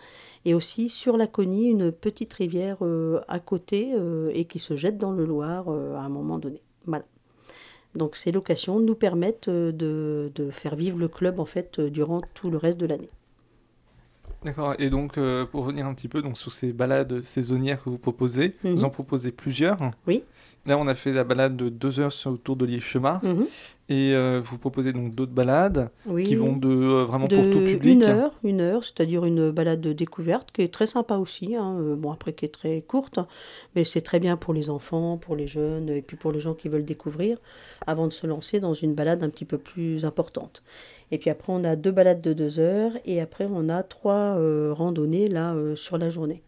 [0.44, 4.76] et aussi sur la Conie, une petite rivière euh, à côté euh, et qui se
[4.76, 6.62] jette dans le Loir à un moment donné.
[6.88, 7.06] Voilà.
[7.94, 12.50] Donc ces locations nous permettent de, de faire vivre le club en fait durant tout
[12.50, 13.12] le reste de l'année.
[14.44, 17.90] D'accord, et donc euh, pour revenir un petit peu donc, sur ces balades saisonnières que
[17.92, 18.74] vous proposez, Mhm.
[18.74, 19.78] vous en proposez plusieurs.
[20.08, 20.24] Oui.
[20.66, 23.24] Là, on a fait la balade de deux heures sur- autour de Chemard.
[23.24, 23.46] Mhm.
[23.90, 26.24] Et euh, vous proposez donc d'autres balades Oui.
[26.24, 27.96] qui vont de euh, vraiment de pour tout public.
[27.96, 31.58] Une heure, une heure, c'est-à-dire une balade de découverte qui est très sympa aussi.
[31.58, 33.20] hein, euh, Bon, après, qui est très courte,
[33.76, 36.54] mais c'est très bien pour les enfants, pour les jeunes, et puis pour les gens
[36.54, 37.38] qui veulent découvrir,
[37.86, 40.64] avant de se lancer dans une balade un petit peu plus importante.
[41.12, 44.38] Et puis après, on a deux balades de deux heures, et après, on a trois
[44.38, 46.42] euh, randonnées là sur la journée.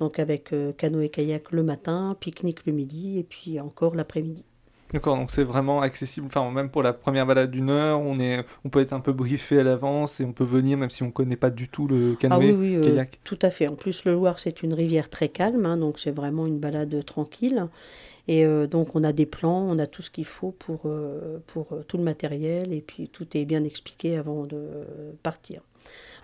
[0.00, 4.44] Donc avec euh, canoë-kayak le matin, pique-nique le midi, et puis encore l'après-midi.
[4.92, 6.26] D'accord, donc c'est vraiment accessible.
[6.28, 9.12] Enfin, même pour la première balade d'une heure, on, est, on peut être un peu
[9.12, 11.88] briefé à l'avance et on peut venir même si on ne connaît pas du tout
[11.88, 13.20] le Ah canoë, oui, oui, euh, kayak.
[13.24, 13.66] tout à fait.
[13.68, 17.04] En plus, le Loir, c'est une rivière très calme, hein, donc c'est vraiment une balade
[17.04, 17.68] tranquille.
[18.28, 21.38] Et euh, donc, on a des plans, on a tout ce qu'il faut pour, euh,
[21.46, 24.62] pour tout le matériel, et puis tout est bien expliqué avant de
[25.22, 25.62] partir.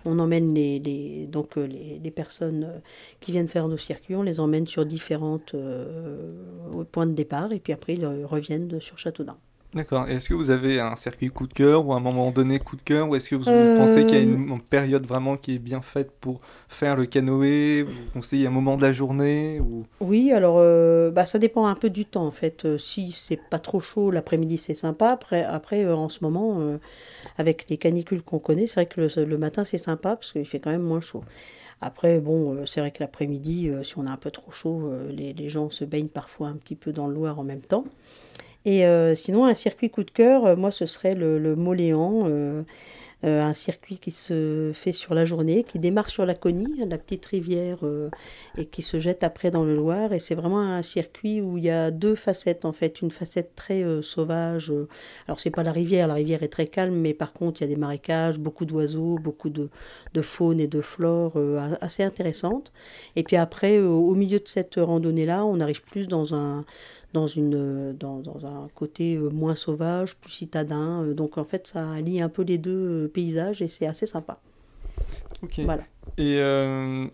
[0.05, 2.79] On emmène les, donc, euh, les, personnes euh,
[3.19, 6.33] qui viennent faire nos circuits, on les emmène sur différentes euh,
[6.91, 9.37] points de départ, et puis après, ils reviennent sur Châteaudun.
[9.73, 10.09] D'accord.
[10.09, 12.81] Est-ce que vous avez un circuit coup de cœur ou un moment donné coup de
[12.81, 15.59] cœur ou est-ce que vous, Euh, pensez qu'il y a une, période vraiment qui est
[15.59, 19.85] bien faite pour faire le canoë Vous conseillez un moment de la journée ou...
[20.01, 22.65] Oui, alors euh, bah, ça dépend un peu du temps en fait.
[22.65, 25.09] Euh, si c'est pas trop chaud, l'après-midi c'est sympa.
[25.09, 26.59] Après, après en ce moment,
[27.37, 30.45] avec les canicules qu'on connaît, c'est vrai que le, le matin c'est sympa parce qu'il
[30.45, 31.23] fait quand même moins chaud.
[31.79, 35.49] Après, bon, c'est vrai que l'après-midi, si on a un peu trop chaud, les, les
[35.49, 37.85] gens se baignent parfois un petit peu dans le Loir en même temps.
[38.65, 42.27] Et euh, sinon, un circuit coup de cœur, euh, moi, ce serait le, le Moléan,
[42.27, 42.63] euh,
[43.23, 47.23] un circuit qui se fait sur la journée, qui démarre sur la Conie, la petite
[47.27, 47.77] rivière,
[48.57, 50.11] et qui se jette après dans le Loir.
[50.11, 52.99] Et c'est vraiment un circuit où il y a deux facettes, en fait.
[53.01, 54.73] Une facette très sauvage.
[55.27, 57.67] alors, c'est pas la rivière, la rivière est très calme, mais par contre, il y
[57.71, 59.69] a des marécages, beaucoup d'oiseaux, beaucoup de,
[60.15, 61.33] de faune et de flore
[61.79, 62.73] assez intéressantes.
[63.15, 66.65] Et puis après, au milieu de cette randonnée-là, on arrive plus dans un
[67.13, 71.03] dans, une, euh, dans, dans un côté euh, moins sauvage, plus citadin.
[71.03, 74.39] euh, Donc en fait, ça allie un peu les deux paysages et c'est assez sympa.
[75.43, 75.59] Ok.
[75.65, 75.83] Voilà.
[76.17, 77.05] Et euh,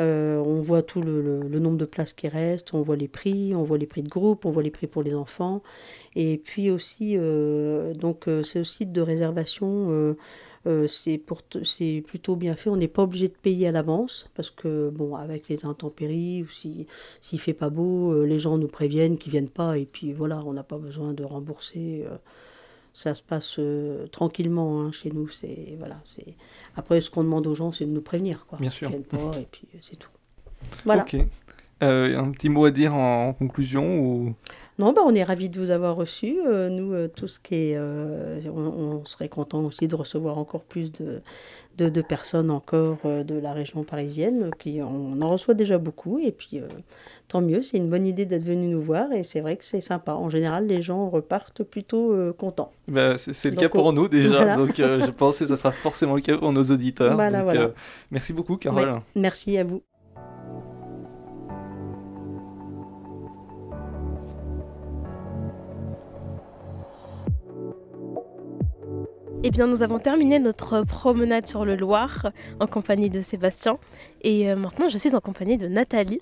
[0.00, 3.64] Euh, on voit tout le, nombre de places qui restent, on voit les prix, on
[3.64, 5.62] voit les prix de groupe, on voit les prix pour les enfants.
[6.16, 10.16] Et puis aussi, euh, donc, euh, ce site de réservation,
[10.88, 11.18] c'est
[12.06, 12.70] plutôt bien fait.
[12.70, 16.48] On n'est pas obligé de payer à l'avance parce que, bon, avec les intempéries ou
[16.48, 16.86] si,
[17.20, 20.52] s'il fait pas beau, les gens nous préviennent qu'ils viennent pas et puis voilà, on
[20.52, 22.04] n'a pas besoin de rembourser.
[22.92, 25.28] Ça se passe euh, tranquillement hein, chez nous.
[25.28, 26.34] C'est voilà, c'est
[26.76, 28.58] après ce qu'on demande aux gens, c'est de nous prévenir quoi.
[28.58, 28.90] Bien sûr.
[28.90, 30.10] Pas et puis euh, c'est tout.
[30.84, 31.02] Voilà.
[31.02, 31.16] Ok.
[31.82, 34.34] Euh, un petit mot à dire en, en conclusion ou...
[34.78, 36.38] Non, bah, on est ravis de vous avoir reçu.
[36.46, 40.62] Euh, nous, euh, tout ce qui est, on, on serait content aussi de recevoir encore
[40.62, 41.22] plus de,
[41.76, 44.50] de, de personnes encore euh, de la région parisienne.
[44.58, 46.68] Qui, on en reçoit déjà beaucoup et puis euh,
[47.28, 47.62] tant mieux.
[47.62, 50.12] C'est une bonne idée d'être venu nous voir et c'est vrai que c'est sympa.
[50.14, 52.72] En général, les gens repartent plutôt euh, contents.
[52.88, 54.56] Bah, c'est c'est le Donc, cas pour on- nous déjà, voilà.
[54.56, 57.14] donc je pense que ça sera forcément le cas pour nos auditeurs.
[57.14, 57.70] Voilà, Donc, voilà.
[58.10, 58.88] merci beaucoup Carole.
[58.90, 58.98] Ouais.
[59.16, 59.82] Merci à vous.
[69.42, 72.30] Eh bien, nous avons terminé notre promenade sur le Loir
[72.60, 73.78] en compagnie de Sébastien.
[74.22, 76.20] Et euh, maintenant, je suis en compagnie de Nathalie.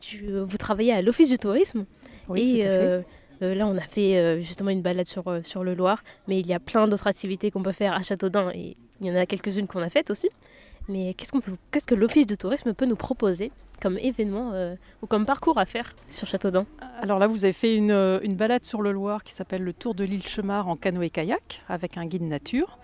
[0.00, 1.84] Tu- euh, vous travaillez à l'Office du tourisme.
[2.28, 3.04] Oui, et tout à fait.
[3.42, 6.02] euh, là, on a fait justement une balade sur, sur le Loir.
[6.26, 8.50] Mais il y a plein d'autres activités qu'on peut faire à Châteaudun.
[8.54, 10.30] Et il y en a quelques-unes qu'on a faites aussi.
[10.88, 15.58] Mais qu'est-ce, que l'Office du tourisme peut nous proposer comme événement euh, ou comme parcours
[15.58, 16.66] à faire sur Châteaudun?
[17.00, 19.94] Alors là, vous avez fait une, euh, balade sur le Loir qui s'appelle le Tour
[19.94, 22.78] de l'île Chemard en canoë-kayak avec un guide nature.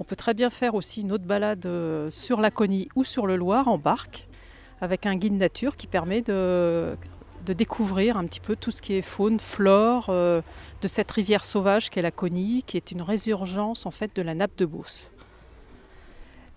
[0.00, 3.26] On peut très bien faire aussi une autre balade euh, sur la Conie ou sur
[3.26, 4.26] le Loir en barque
[4.80, 6.96] avec un guide nature qui permet de,
[7.46, 10.42] de découvrir un petit peu tout ce qui est faune, flore de
[10.86, 14.54] cette rivière sauvage qu'est la Conie, qui est une résurgence en fait de la nappe
[14.58, 15.12] de Beauce.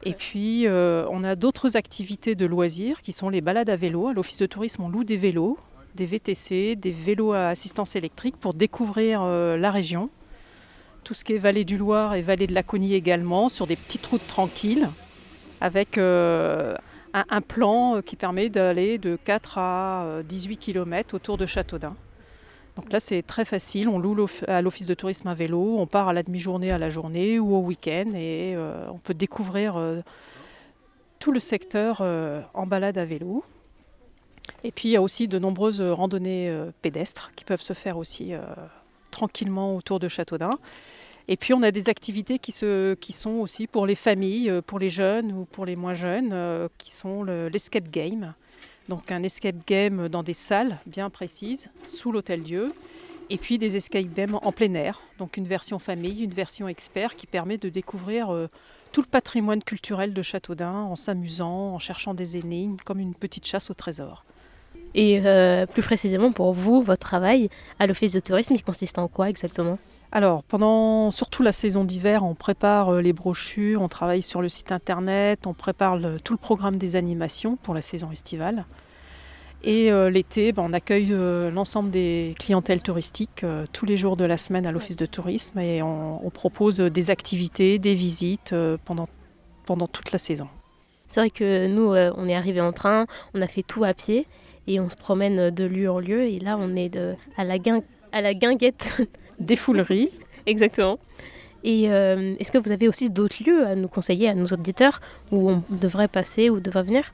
[0.04, 4.08] Et puis, euh, on a d'autres activités de loisirs qui sont les balades à vélo.
[4.08, 5.58] À l'Office de tourisme, on loue des vélos,
[5.96, 10.10] des VTC, des vélos à assistance électrique pour découvrir euh, la région.
[11.04, 13.76] tout ce qui est vallée du Loir et vallée de la Laconie également, sur des
[13.76, 14.90] petites routes tranquilles,
[15.60, 16.76] avec euh,
[17.14, 21.96] un, un plan qui permet d'aller de 4 à euh, 18 km autour de Châteaudun.
[22.76, 23.90] Donc là, c'est très facile.
[23.90, 26.90] On loue à l'office de tourisme un vélo, on part à la demi-journée, à la
[26.90, 30.00] journée ou au week-end et euh, on peut découvrir euh,
[31.20, 33.44] tout le secteur euh, en balade à vélo.
[34.64, 36.52] Et puis il y a aussi de nombreuses randonnées
[36.82, 38.34] pédestres qui peuvent se faire aussi
[39.12, 40.58] tranquillement autour de Châteaudun.
[41.28, 44.80] Et puis on a des activités qui, se, qui sont aussi pour les familles, pour
[44.80, 48.34] les jeunes ou pour les moins jeunes, qui sont le- l'escape game.
[48.90, 52.74] Donc un escape game dans des salles bien précises, sous l'hôtel-dieu.
[53.30, 55.00] Et puis des escape games en plein air.
[55.20, 58.48] Donc une version famille, une version expert qui permet de découvrir euh,
[58.92, 63.46] tout le patrimoine culturel de Châteaudun en s'amusant, en cherchant des énigmes, comme une petite
[63.46, 64.26] chasse au trésor.
[64.96, 69.08] Et euh, plus précisément pour vous, votre travail à l'office de tourisme, il consiste en
[69.08, 69.78] quoi exactement?
[70.12, 74.50] Alors, pendant surtout la saison d'hiver, on prépare euh, les brochures, on travaille sur le
[74.50, 78.66] site internet, on prépare tout le programme des animations pour la saison estivale.
[79.64, 84.24] Et euh, l'été, ben, on accueille euh, l'ensemble des clientèles touristiques tous les jours de
[84.24, 88.56] la semaine à l'office de tourisme et on, propose des activités, des visites
[88.86, 89.08] pendant,
[89.88, 90.48] toute la saison.
[91.10, 93.06] C'est vrai que nous, on est arrivé en train,
[93.36, 94.26] on a fait tout à pied
[94.66, 96.24] et on se promène de lieu en lieu.
[96.24, 96.98] Et là, on est
[97.38, 97.58] à, la
[98.12, 99.02] à la guinguette.
[99.40, 100.12] Des fouleries.
[100.46, 101.00] Exactement.
[101.64, 105.02] Et euh, est-ce que vous avez aussi d'autres lieux à nous conseiller, à nos auditeurs,
[105.32, 107.14] où on devrait passer ou devrait venir?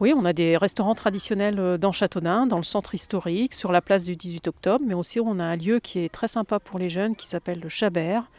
[0.00, 3.82] Oui, on a des restaurants traditionnels euh, dans Châteaudun, dans le centre historique, sur la
[3.82, 6.78] place du 18 octobre, mais aussi on a un lieu qui est très sympa pour
[6.78, 8.30] les jeunes qui s'appelle le Chabert,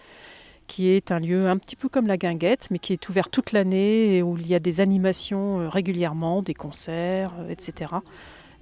[0.65, 3.51] qui est un lieu un petit peu comme la Guinguette, mais qui est ouvert toute
[3.51, 7.91] l'année et où il y a des animations euh, régulièrement, des concerts, etc.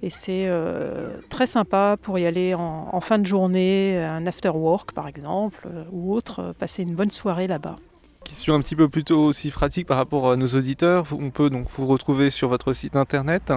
[0.02, 4.50] Et c'est euh, très sympa pour y aller en, en fin de journée, un after
[4.50, 7.76] work par exemple, euh, ou autre, euh, passer une bonne soirée là-bas.
[8.24, 11.06] Question un petit peu plutôt aussi pratique par rapport à nos auditeurs.
[11.12, 13.52] On peut donc vous retrouver sur votre site internet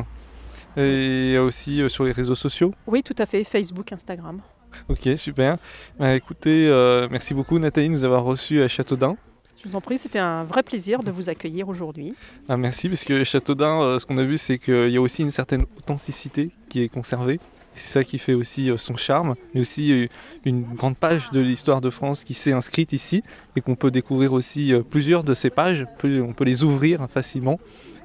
[0.75, 2.73] et aussi sur les réseaux sociaux.
[2.87, 4.41] Oui, tout à fait, Facebook, Instagram.
[4.89, 5.57] Ok, super.
[5.99, 9.17] Bah, écoutez, euh, merci beaucoup Nathalie de nous avoir reçus à Châteaudun.
[9.64, 12.16] Je vous en prie, c'était un vrai plaisir de vous accueillir aujourd'hui.
[12.49, 15.22] Ah, merci, parce que Châteaudun, euh, ce qu'on a vu, c'est qu'il y a aussi
[15.22, 17.39] une certaine authenticité qui est conservée.
[17.74, 20.07] C'est ça qui fait aussi euh, son charme, mais aussi euh,
[20.43, 23.24] une grande page de l'histoire de France qui s'est inscrite ici
[23.55, 25.88] et qu'on peut découvrir aussi plusieurs de ces pages.
[26.03, 27.57] On peut les ouvrir facilement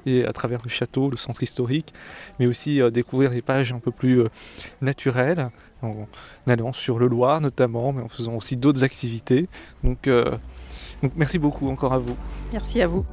[0.05, 1.93] et à travers le château, le centre historique,
[2.39, 4.23] mais aussi découvrir les pages un peu plus
[4.81, 5.49] naturelles
[5.81, 6.07] en
[6.47, 9.49] allant sur le Loir notamment, mais en faisant aussi d'autres activités.
[9.83, 10.07] Donc,
[11.01, 12.15] donc merci beaucoup encore à vous.
[12.51, 13.05] Merci à vous.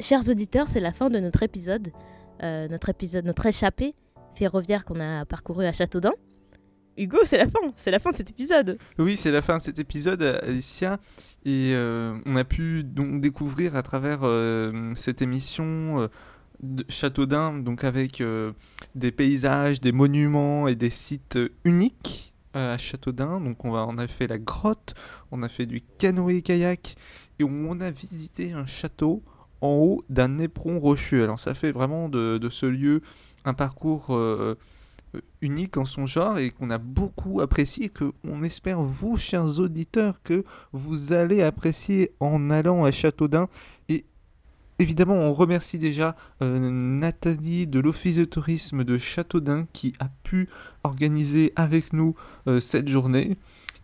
[0.00, 1.92] Chers auditeurs, c'est la fin de notre épisode,
[2.42, 3.94] euh, notre épisode, notre échappée
[4.34, 6.12] ferroviaire qu'on a parcouru à Châteaudun.
[6.96, 8.78] Hugo, c'est la fin, c'est la fin de cet épisode.
[8.98, 10.98] Oui, c'est la fin de cet épisode, Alicia.
[11.44, 16.08] Et euh, on a pu donc découvrir à travers euh, cette émission euh,
[16.88, 18.52] Châteaudun, donc avec euh,
[18.94, 23.40] des paysages, des monuments et des sites uniques euh, à Châteaudun.
[23.40, 24.94] Donc on, a fait la grotte,
[25.32, 26.96] on a fait du canoë-kayak
[27.38, 29.22] et on a visité un château
[29.60, 31.24] en haut d'un éperon rocheux.
[31.24, 33.02] Alors ça fait vraiment de, ce lieu
[33.44, 34.54] un parcours euh,
[35.40, 40.22] unique en son genre et qu'on a beaucoup apprécié, que on espère vous, chers auditeurs,
[40.22, 43.48] que vous allez apprécier en allant à Châteaudun.
[44.78, 50.48] Évidemment, on remercie déjà euh, Nathalie de l'Office de tourisme de Châteaudun qui a pu
[50.82, 52.14] organiser avec nous
[52.46, 53.36] euh, cette journée.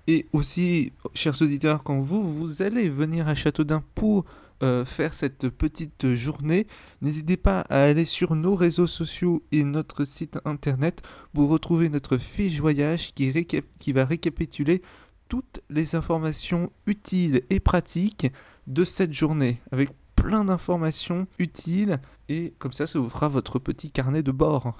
[0.06, 4.24] Et aussi, chers auditeurs, quand vous, allez venir à Châteaudun pour
[4.62, 6.66] euh, faire cette petite journée,
[7.02, 11.02] n'hésitez pas à aller sur nos réseaux sociaux et notre site internet
[11.34, 13.46] pour retrouver notre fiche voyage qui,
[13.78, 14.82] qui va récapituler
[15.28, 18.32] toutes les informations utiles et pratiques
[18.66, 19.60] de cette journée,
[20.28, 21.98] plein d'informations utiles,
[22.28, 24.74] et comme ça, ça vous fera votre petit carnet de bord.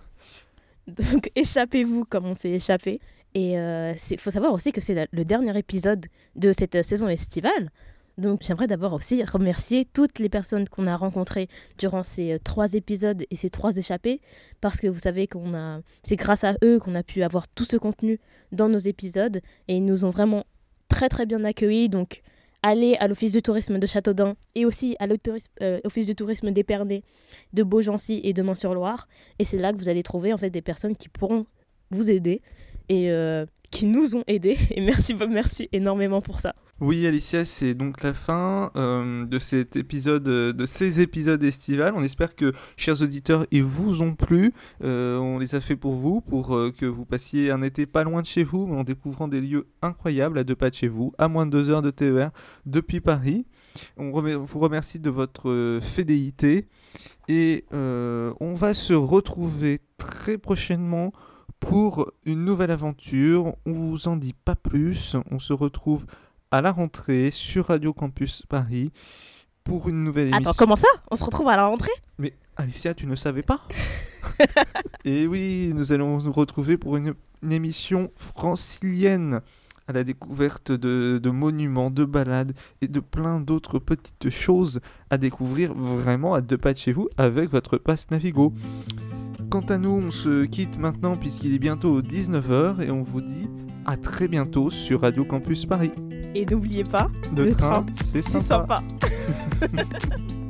[0.86, 3.01] Donc échappez-vous comme on s'est échappé.
[3.34, 7.70] Et il faut savoir aussi que c'est le dernier épisode de cette euh, saison estivale.
[8.18, 12.74] Donc j'aimerais d'abord aussi remercier toutes les personnes qu'on a rencontrées durant ces euh, trois
[12.74, 14.20] épisodes et ces trois échappées,
[14.61, 17.64] parce que vous savez qu'on a, c'est grâce à eux qu'on a pu avoir tout
[17.64, 18.18] ce contenu
[18.53, 20.44] dans nos épisodes et ils nous ont vraiment
[20.88, 21.88] très très bien accueillis.
[21.88, 22.22] Donc
[22.62, 27.02] allez à l'office de tourisme de Châteaudun et aussi à l'office de tourisme d'Épernay,
[27.52, 29.09] de Beaugency et de Main-sur-Loire.
[29.38, 31.46] Et c'est là que vous allez trouver en fait des personnes qui pourront
[31.90, 32.42] vous aider
[32.88, 34.58] et euh, qui nous ont aidés.
[34.70, 36.54] Et merci, merci énormément pour ça.
[36.80, 41.92] Oui, Alicia, c'est donc la fin euh, de cet épisode, euh, de ces épisodes estivales.
[41.96, 44.52] On espère que, chers auditeurs, ils vous ont plu.
[44.84, 48.22] Euh, on les a fait pour vous, pour que vous passiez un été pas loin
[48.22, 51.12] de chez vous, mais en découvrant des lieux incroyables à deux pas de chez vous,
[51.18, 52.30] à moins de deux heures de TER
[52.64, 53.44] depuis Paris.
[53.96, 56.66] On vous remercie de votre fidélité
[57.26, 61.12] et on va se retrouver très prochainement
[61.61, 63.54] pour une nouvelle aventure.
[63.66, 65.16] On vous en dit pas plus.
[65.30, 66.06] On se retrouve
[66.50, 68.90] à la rentrée sur Radio Campus Paris
[69.64, 70.50] pour une nouvelle émission.
[70.50, 70.88] Attends, comment ça?
[71.11, 71.92] On se retrouve à la rentrée?
[72.18, 73.61] Mais Alicia, tu ne savais pas?
[75.04, 77.14] Et oui, nous allons nous retrouver pour une,
[77.50, 79.42] émission francilienne
[79.86, 82.52] à la découverte de, de, monuments, de balades
[82.82, 87.09] et de plein d'autres petites choses à découvrir vraiment à deux pas de chez vous
[87.16, 88.52] avec votre passe Navigo.
[89.51, 93.49] Quant à nous, on se quitte maintenant puisqu'il est bientôt 19h et on vous dit
[93.86, 95.92] à très bientôt sur Radio Campus Paris.
[96.34, 98.42] Et n'oubliez pas, le, train, c'est sympa.
[98.42, 98.82] sympa.